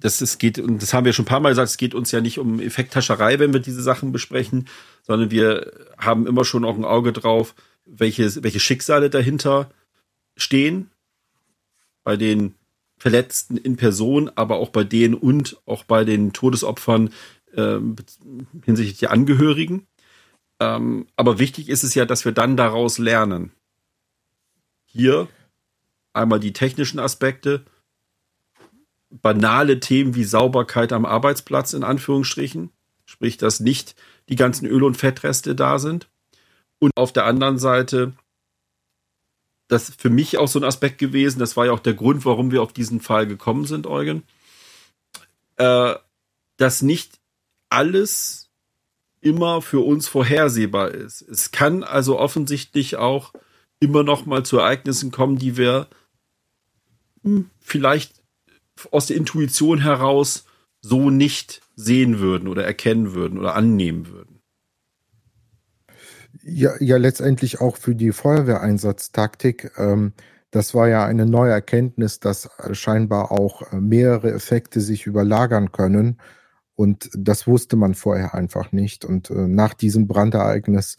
das 0.00 0.22
ist, 0.22 0.38
geht, 0.38 0.58
und 0.58 0.82
das 0.82 0.94
haben 0.94 1.04
wir 1.04 1.12
schon 1.12 1.24
ein 1.24 1.28
paar 1.28 1.40
Mal 1.40 1.50
gesagt, 1.50 1.70
es 1.70 1.76
geht 1.76 1.94
uns 1.94 2.10
ja 2.12 2.20
nicht 2.20 2.38
um 2.38 2.60
Effekttascherei, 2.60 3.38
wenn 3.38 3.52
wir 3.52 3.60
diese 3.60 3.82
Sachen 3.82 4.12
besprechen, 4.12 4.68
sondern 5.02 5.30
wir 5.30 5.72
haben 5.98 6.26
immer 6.26 6.44
schon 6.44 6.64
auch 6.64 6.76
ein 6.76 6.84
Auge 6.84 7.12
drauf, 7.12 7.54
welche, 7.84 8.42
welche 8.42 8.60
Schicksale 8.60 9.10
dahinter 9.10 9.70
stehen. 10.36 10.90
Bei 12.04 12.16
den 12.16 12.54
Verletzten 12.98 13.56
in 13.56 13.76
Person, 13.76 14.30
aber 14.34 14.56
auch 14.56 14.70
bei 14.70 14.84
denen 14.84 15.14
und 15.14 15.60
auch 15.66 15.84
bei 15.84 16.04
den 16.04 16.32
Todesopfern 16.32 17.10
äh, 17.54 17.78
hinsichtlich 18.64 18.98
der 18.98 19.12
Angehörigen. 19.12 19.86
Ähm, 20.60 21.06
aber 21.16 21.38
wichtig 21.38 21.68
ist 21.68 21.84
es 21.84 21.94
ja, 21.94 22.04
dass 22.04 22.24
wir 22.24 22.32
dann 22.32 22.56
daraus 22.56 22.98
lernen 22.98 23.52
hier 24.84 25.28
einmal 26.12 26.40
die 26.40 26.52
technischen 26.52 26.98
Aspekte, 26.98 27.64
banale 29.10 29.80
Themen 29.80 30.14
wie 30.14 30.24
Sauberkeit 30.24 30.92
am 30.92 31.04
Arbeitsplatz 31.04 31.72
in 31.72 31.84
Anführungsstrichen, 31.84 32.70
sprich, 33.04 33.36
dass 33.36 33.60
nicht 33.60 33.94
die 34.28 34.36
ganzen 34.36 34.66
Öl- 34.66 34.84
und 34.84 34.96
Fettreste 34.96 35.54
da 35.54 35.78
sind. 35.78 36.08
Und 36.78 36.92
auf 36.96 37.12
der 37.12 37.24
anderen 37.24 37.58
Seite, 37.58 38.12
das 39.68 39.88
ist 39.88 40.00
für 40.00 40.10
mich 40.10 40.38
auch 40.38 40.48
so 40.48 40.58
ein 40.58 40.64
Aspekt 40.64 40.98
gewesen, 40.98 41.38
das 41.38 41.56
war 41.56 41.66
ja 41.66 41.72
auch 41.72 41.80
der 41.80 41.94
Grund, 41.94 42.24
warum 42.24 42.50
wir 42.52 42.62
auf 42.62 42.72
diesen 42.72 43.00
Fall 43.00 43.26
gekommen 43.26 43.64
sind, 43.64 43.86
Eugen, 43.86 44.22
äh, 45.56 45.94
dass 46.56 46.82
nicht 46.82 47.18
alles 47.70 48.50
immer 49.20 49.62
für 49.62 49.84
uns 49.84 50.06
vorhersehbar 50.08 50.92
ist. 50.92 51.22
Es 51.22 51.50
kann 51.50 51.82
also 51.82 52.18
offensichtlich 52.18 52.96
auch 52.96 53.32
immer 53.80 54.02
noch 54.02 54.26
mal 54.26 54.44
zu 54.44 54.58
Ereignissen 54.58 55.10
kommen, 55.10 55.38
die 55.38 55.56
wir 55.56 55.88
hm, 57.22 57.50
vielleicht 57.60 58.22
aus 58.90 59.06
der 59.06 59.16
Intuition 59.16 59.80
heraus 59.80 60.44
so 60.80 61.10
nicht 61.10 61.62
sehen 61.76 62.20
würden 62.20 62.48
oder 62.48 62.64
erkennen 62.64 63.14
würden 63.14 63.38
oder 63.38 63.54
annehmen 63.54 64.08
würden. 64.08 64.40
Ja, 66.42 66.72
ja 66.80 66.96
letztendlich 66.96 67.60
auch 67.60 67.76
für 67.76 67.94
die 67.94 68.12
Feuerwehreinsatztaktik. 68.12 69.72
Ähm, 69.76 70.12
das 70.50 70.74
war 70.74 70.88
ja 70.88 71.04
eine 71.04 71.26
neue 71.26 71.52
Erkenntnis, 71.52 72.20
dass 72.20 72.48
scheinbar 72.72 73.32
auch 73.32 73.70
mehrere 73.72 74.32
Effekte 74.32 74.80
sich 74.80 75.06
überlagern 75.06 75.72
können. 75.72 76.20
Und 76.74 77.10
das 77.12 77.46
wusste 77.46 77.76
man 77.76 77.94
vorher 77.94 78.34
einfach 78.34 78.72
nicht. 78.72 79.04
Und 79.04 79.30
äh, 79.30 79.48
nach 79.48 79.74
diesem 79.74 80.06
Brandereignis 80.06 80.96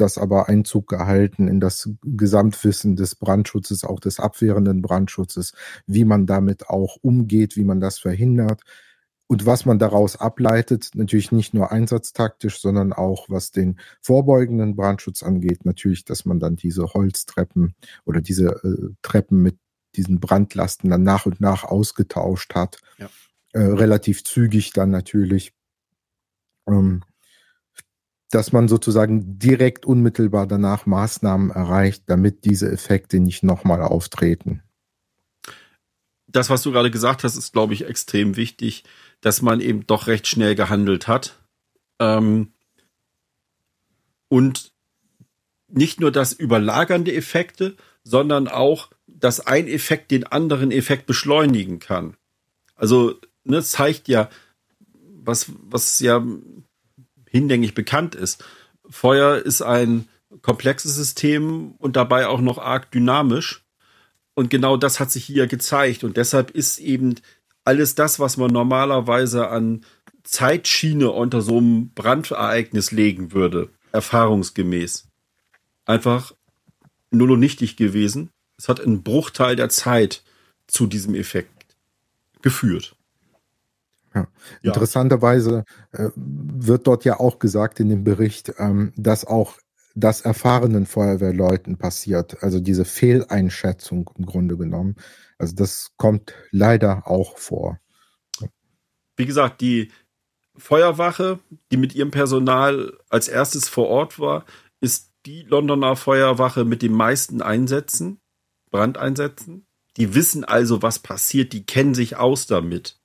das 0.00 0.18
aber 0.18 0.48
Einzug 0.48 0.88
gehalten 0.88 1.48
in 1.48 1.60
das 1.60 1.90
Gesamtwissen 2.02 2.96
des 2.96 3.14
Brandschutzes, 3.14 3.84
auch 3.84 4.00
des 4.00 4.20
abwehrenden 4.20 4.82
Brandschutzes, 4.82 5.52
wie 5.86 6.04
man 6.04 6.26
damit 6.26 6.68
auch 6.68 6.96
umgeht, 7.02 7.56
wie 7.56 7.64
man 7.64 7.80
das 7.80 7.98
verhindert. 7.98 8.62
Und 9.26 9.46
was 9.46 9.64
man 9.64 9.78
daraus 9.78 10.16
ableitet, 10.16 10.90
natürlich 10.94 11.30
nicht 11.30 11.54
nur 11.54 11.70
einsatztaktisch, 11.70 12.60
sondern 12.60 12.92
auch 12.92 13.26
was 13.28 13.52
den 13.52 13.78
vorbeugenden 14.02 14.74
Brandschutz 14.74 15.22
angeht, 15.22 15.64
natürlich, 15.64 16.04
dass 16.04 16.24
man 16.24 16.40
dann 16.40 16.56
diese 16.56 16.94
Holztreppen 16.94 17.76
oder 18.04 18.20
diese 18.20 18.46
äh, 18.64 18.92
Treppen 19.02 19.40
mit 19.40 19.56
diesen 19.94 20.18
Brandlasten 20.18 20.90
dann 20.90 21.04
nach 21.04 21.26
und 21.26 21.40
nach 21.40 21.62
ausgetauscht 21.62 22.56
hat. 22.56 22.80
Ja. 22.98 23.08
Äh, 23.52 23.60
relativ 23.60 24.24
zügig 24.24 24.72
dann 24.72 24.90
natürlich. 24.90 25.52
Ähm, 26.68 27.02
dass 28.30 28.52
man 28.52 28.68
sozusagen 28.68 29.38
direkt 29.38 29.84
unmittelbar 29.84 30.46
danach 30.46 30.86
Maßnahmen 30.86 31.50
erreicht, 31.50 32.04
damit 32.06 32.44
diese 32.44 32.70
Effekte 32.70 33.20
nicht 33.20 33.42
nochmal 33.42 33.82
auftreten. 33.82 34.62
Das, 36.28 36.48
was 36.48 36.62
du 36.62 36.70
gerade 36.70 36.90
gesagt 36.92 37.24
hast, 37.24 37.36
ist, 37.36 37.52
glaube 37.52 37.74
ich, 37.74 37.86
extrem 37.86 38.36
wichtig 38.36 38.84
dass 39.20 39.42
man 39.42 39.60
eben 39.60 39.86
doch 39.86 40.06
recht 40.06 40.26
schnell 40.26 40.54
gehandelt 40.54 41.08
hat. 41.08 41.38
Ähm, 41.98 42.52
und 44.28 44.72
nicht 45.68 46.00
nur 46.00 46.10
das 46.10 46.32
überlagernde 46.32 47.14
Effekte, 47.14 47.76
sondern 48.02 48.48
auch, 48.48 48.90
dass 49.06 49.46
ein 49.46 49.68
Effekt 49.68 50.10
den 50.10 50.24
anderen 50.24 50.70
Effekt 50.70 51.06
beschleunigen 51.06 51.78
kann. 51.78 52.16
Also, 52.74 53.14
ne, 53.44 53.62
zeigt 53.62 54.08
ja, 54.08 54.30
was, 55.22 55.52
was 55.62 56.00
ja 56.00 56.24
hinlänglich 57.30 57.74
bekannt 57.74 58.14
ist. 58.14 58.44
Feuer 58.88 59.36
ist 59.38 59.62
ein 59.62 60.08
komplexes 60.42 60.94
System 60.94 61.72
und 61.78 61.96
dabei 61.96 62.26
auch 62.26 62.40
noch 62.40 62.58
arg 62.58 62.90
dynamisch. 62.90 63.64
Und 64.34 64.50
genau 64.50 64.76
das 64.76 65.00
hat 65.00 65.10
sich 65.10 65.24
hier 65.24 65.46
gezeigt. 65.46 66.04
Und 66.04 66.16
deshalb 66.16 66.50
ist 66.50 66.78
eben 66.78 67.14
alles 67.64 67.94
das, 67.94 68.18
was 68.18 68.36
man 68.36 68.50
normalerweise 68.50 69.48
an 69.48 69.84
Zeitschiene 70.22 71.10
unter 71.10 71.40
so 71.40 71.58
einem 71.58 71.90
Brandereignis 71.94 72.90
legen 72.90 73.32
würde, 73.32 73.70
erfahrungsgemäß, 73.92 75.08
einfach 75.86 76.32
null 77.10 77.32
und 77.32 77.40
nichtig 77.40 77.76
gewesen. 77.76 78.30
Es 78.56 78.68
hat 78.68 78.80
einen 78.80 79.02
Bruchteil 79.02 79.56
der 79.56 79.68
Zeit 79.68 80.22
zu 80.66 80.86
diesem 80.86 81.14
Effekt 81.14 81.76
geführt. 82.42 82.94
Ja. 84.14 84.26
ja. 84.62 84.72
Interessanterweise 84.72 85.64
äh, 85.92 86.08
wird 86.16 86.86
dort 86.86 87.04
ja 87.04 87.20
auch 87.20 87.38
gesagt 87.38 87.80
in 87.80 87.88
dem 87.88 88.04
Bericht, 88.04 88.54
ähm, 88.58 88.92
dass 88.96 89.24
auch 89.24 89.56
das 89.94 90.20
erfahrenen 90.20 90.86
Feuerwehrleuten 90.86 91.76
passiert. 91.76 92.42
Also 92.42 92.60
diese 92.60 92.84
Fehleinschätzung 92.84 94.10
im 94.16 94.26
Grunde 94.26 94.56
genommen. 94.56 94.96
Also 95.38 95.54
das 95.54 95.92
kommt 95.96 96.34
leider 96.50 97.06
auch 97.06 97.38
vor. 97.38 97.78
Wie 99.16 99.26
gesagt, 99.26 99.60
die 99.60 99.90
Feuerwache, 100.56 101.40
die 101.70 101.76
mit 101.76 101.94
ihrem 101.94 102.10
Personal 102.10 102.96
als 103.08 103.28
erstes 103.28 103.68
vor 103.68 103.88
Ort 103.88 104.18
war, 104.18 104.44
ist 104.80 105.12
die 105.26 105.42
Londoner 105.42 105.96
Feuerwache 105.96 106.64
mit 106.64 106.82
den 106.82 106.92
meisten 106.92 107.42
Einsätzen, 107.42 108.20
Brandeinsätzen. 108.70 109.66
Die 109.96 110.14
wissen 110.14 110.44
also, 110.44 110.82
was 110.82 110.98
passiert, 111.00 111.52
die 111.52 111.66
kennen 111.66 111.94
sich 111.94 112.16
aus 112.16 112.46
damit. 112.46 112.99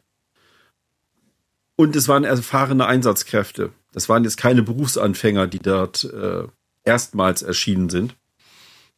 Und 1.76 1.96
es 1.96 2.08
waren 2.08 2.24
erfahrene 2.24 2.86
Einsatzkräfte. 2.86 3.72
Das 3.92 4.08
waren 4.10 4.24
jetzt 4.24 4.38
keine 4.38 4.64
Berufsanfänger, 4.64 5.48
die 5.48 5.60
dort 5.60 6.06
äh, 6.06 6.48
erstmals 6.84 7.42
erschienen 7.42 7.90
sind. 7.90 8.16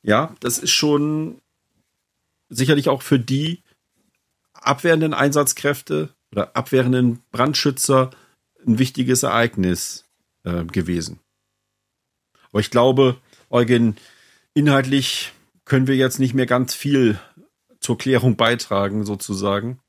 Ja, 0.04 0.36
das 0.40 0.60
ist 0.60 0.72
schon 0.72 1.42
sicherlich 2.50 2.90
auch 2.90 3.02
für 3.02 3.20
die 3.20 3.64
abwehrenden 4.54 5.14
Einsatzkräfte 5.14 6.10
oder 6.32 6.56
abwehrenden 6.56 7.20
Brandschützer 7.32 8.12
ein 8.66 8.80
wichtiges 8.80 9.24
Ereignis 9.24 10.06
äh, 10.44 10.64
gewesen. 10.66 11.20
Aber 12.52 12.60
ich 12.60 12.72
glaube, 12.72 13.18
Eugen, 13.50 13.96
inhaltlich 14.54 15.34
können 15.66 15.88
wir 15.88 15.96
jetzt 15.96 16.20
nicht 16.20 16.34
mehr 16.34 16.46
ganz 16.46 16.74
viel 16.74 17.20
zur 17.80 17.98
Klärung 17.98 18.36
beitragen, 18.36 19.06
sozusagen 19.06 19.80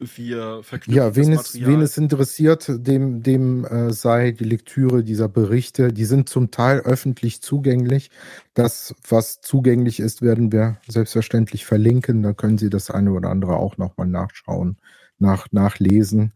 wir 0.00 0.62
verknüpfen 0.62 0.94
ja, 0.94 1.14
wen 1.14 1.32
es, 1.32 1.60
wen 1.60 1.82
es 1.82 1.98
interessiert, 1.98 2.66
dem, 2.68 3.22
dem 3.22 3.64
äh, 3.66 3.92
sei 3.92 4.30
die 4.32 4.44
Lektüre 4.44 5.04
dieser 5.04 5.28
Berichte, 5.28 5.92
die 5.92 6.06
sind 6.06 6.28
zum 6.28 6.50
Teil 6.50 6.80
öffentlich 6.80 7.42
zugänglich. 7.42 8.10
Das, 8.54 8.94
was 9.06 9.42
zugänglich 9.42 10.00
ist, 10.00 10.22
werden 10.22 10.52
wir 10.52 10.78
selbstverständlich 10.88 11.66
verlinken. 11.66 12.22
Da 12.22 12.32
können 12.32 12.56
Sie 12.56 12.70
das 12.70 12.90
eine 12.90 13.12
oder 13.12 13.28
andere 13.28 13.56
auch 13.56 13.76
nochmal 13.76 14.06
nachschauen, 14.06 14.78
nach, 15.18 15.48
nachlesen. 15.52 16.32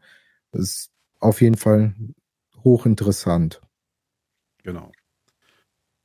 Das 0.52 0.60
ist 0.60 0.90
auf 1.18 1.40
jeden 1.40 1.56
Fall 1.56 1.94
hochinteressant. 2.62 3.62
Genau. 4.62 4.92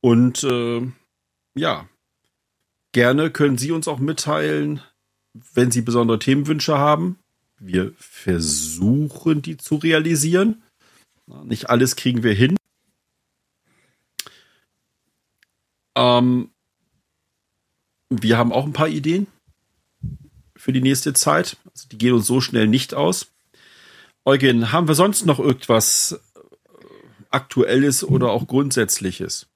Und 0.00 0.44
äh, 0.44 0.80
ja, 1.54 1.88
gerne 2.92 3.30
können 3.30 3.58
Sie 3.58 3.70
uns 3.70 3.86
auch 3.86 3.98
mitteilen, 3.98 4.80
wenn 5.34 5.70
Sie 5.70 5.82
besondere 5.82 6.18
Themenwünsche 6.18 6.78
haben 6.78 7.18
wir 7.60 7.92
versuchen, 7.98 9.42
die 9.42 9.56
zu 9.56 9.76
realisieren. 9.76 10.62
Nicht 11.44 11.70
alles 11.70 11.94
kriegen 11.94 12.22
wir 12.22 12.32
hin. 12.32 12.56
Ähm, 15.94 16.50
wir 18.08 18.38
haben 18.38 18.52
auch 18.52 18.64
ein 18.64 18.72
paar 18.72 18.88
Ideen 18.88 19.26
für 20.56 20.72
die 20.72 20.80
nächste 20.80 21.12
Zeit. 21.12 21.56
Also 21.70 21.88
die 21.88 21.98
gehen 21.98 22.14
uns 22.14 22.26
so 22.26 22.40
schnell 22.40 22.66
nicht 22.66 22.94
aus. 22.94 23.30
Eugen, 24.24 24.72
haben 24.72 24.88
wir 24.88 24.94
sonst 24.94 25.26
noch 25.26 25.38
irgendwas 25.38 26.20
Aktuelles 27.30 28.02
oder 28.02 28.30
auch 28.30 28.46
Grundsätzliches? 28.46 29.46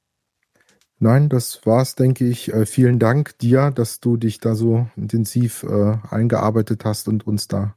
Nein, 1.04 1.28
das 1.28 1.66
war's, 1.66 1.96
denke 1.96 2.26
ich. 2.26 2.50
Äh, 2.50 2.64
vielen 2.64 2.98
Dank 2.98 3.36
dir, 3.36 3.70
dass 3.70 4.00
du 4.00 4.16
dich 4.16 4.38
da 4.38 4.54
so 4.54 4.88
intensiv 4.96 5.62
äh, 5.62 5.98
eingearbeitet 6.08 6.86
hast 6.86 7.08
und 7.08 7.26
uns 7.26 7.46
da 7.46 7.76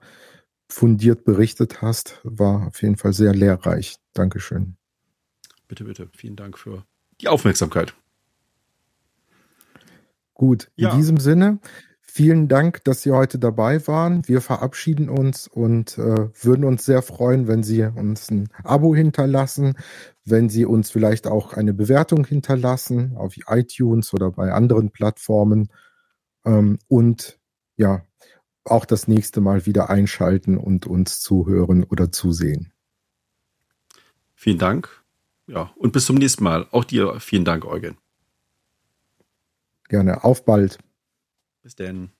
fundiert 0.70 1.26
berichtet 1.26 1.82
hast. 1.82 2.22
War 2.24 2.68
auf 2.68 2.82
jeden 2.82 2.96
Fall 2.96 3.12
sehr 3.12 3.36
lehrreich. 3.36 3.98
Dankeschön. 4.14 4.78
Bitte, 5.68 5.84
bitte. 5.84 6.10
Vielen 6.16 6.38
Dank 6.38 6.58
für 6.58 6.86
die 7.20 7.28
Aufmerksamkeit. 7.28 7.94
Gut, 10.34 10.72
in 10.78 10.86
ja. 10.86 10.96
diesem 10.96 11.18
Sinne, 11.18 11.60
vielen 12.18 12.48
Dank, 12.48 12.84
dass 12.84 13.04
Sie 13.04 13.12
heute 13.12 13.38
dabei 13.38 13.86
waren. 13.88 14.28
Wir 14.28 14.42
verabschieden 14.42 15.08
uns 15.08 15.48
und 15.48 16.00
äh, 16.00 16.30
würden 16.34 16.66
uns 16.66 16.84
sehr 16.84 17.04
freuen, 17.04 17.48
wenn 17.48 17.62
Sie 17.62 17.84
uns 17.84 18.32
ein 18.32 18.50
Abo 18.64 18.96
hinterlassen, 18.96 19.76
wenn 20.26 20.50
Sie 20.50 20.66
uns 20.66 20.90
vielleicht 20.90 21.28
auch 21.28 21.54
eine 21.54 21.76
Bewertung 21.76 22.26
hinterlassen 22.26 23.16
auf 23.18 23.36
iTunes 23.46 24.16
oder 24.16 24.32
bei 24.32 24.52
anderen 24.52 24.90
Plattformen. 24.90 25.70
Ähm, 26.44 26.80
und 26.88 27.38
ja, 27.76 28.02
auch 28.66 28.86
das 28.86 29.08
nächste 29.08 29.40
Mal 29.40 29.68
wieder 29.68 29.92
einschalten 29.92 30.58
und 30.58 30.88
uns 30.88 31.20
zuhören 31.20 31.84
oder 31.84 32.12
zusehen. 32.12 32.74
Vielen 34.34 34.58
Dank. 34.58 34.90
Ja, 35.46 35.72
und 35.76 35.94
bis 35.94 36.08
zum 36.08 36.16
nächsten 36.16 36.44
Mal. 36.44 36.66
Auch 36.72 36.84
dir 36.84 37.20
vielen 37.20 37.46
Dank, 37.46 37.64
Eugen. 37.64 37.96
Gerne. 39.88 40.24
Auf 40.24 40.46
bald. 40.46 40.80
Bis 41.68 41.76
denn. 41.76 42.12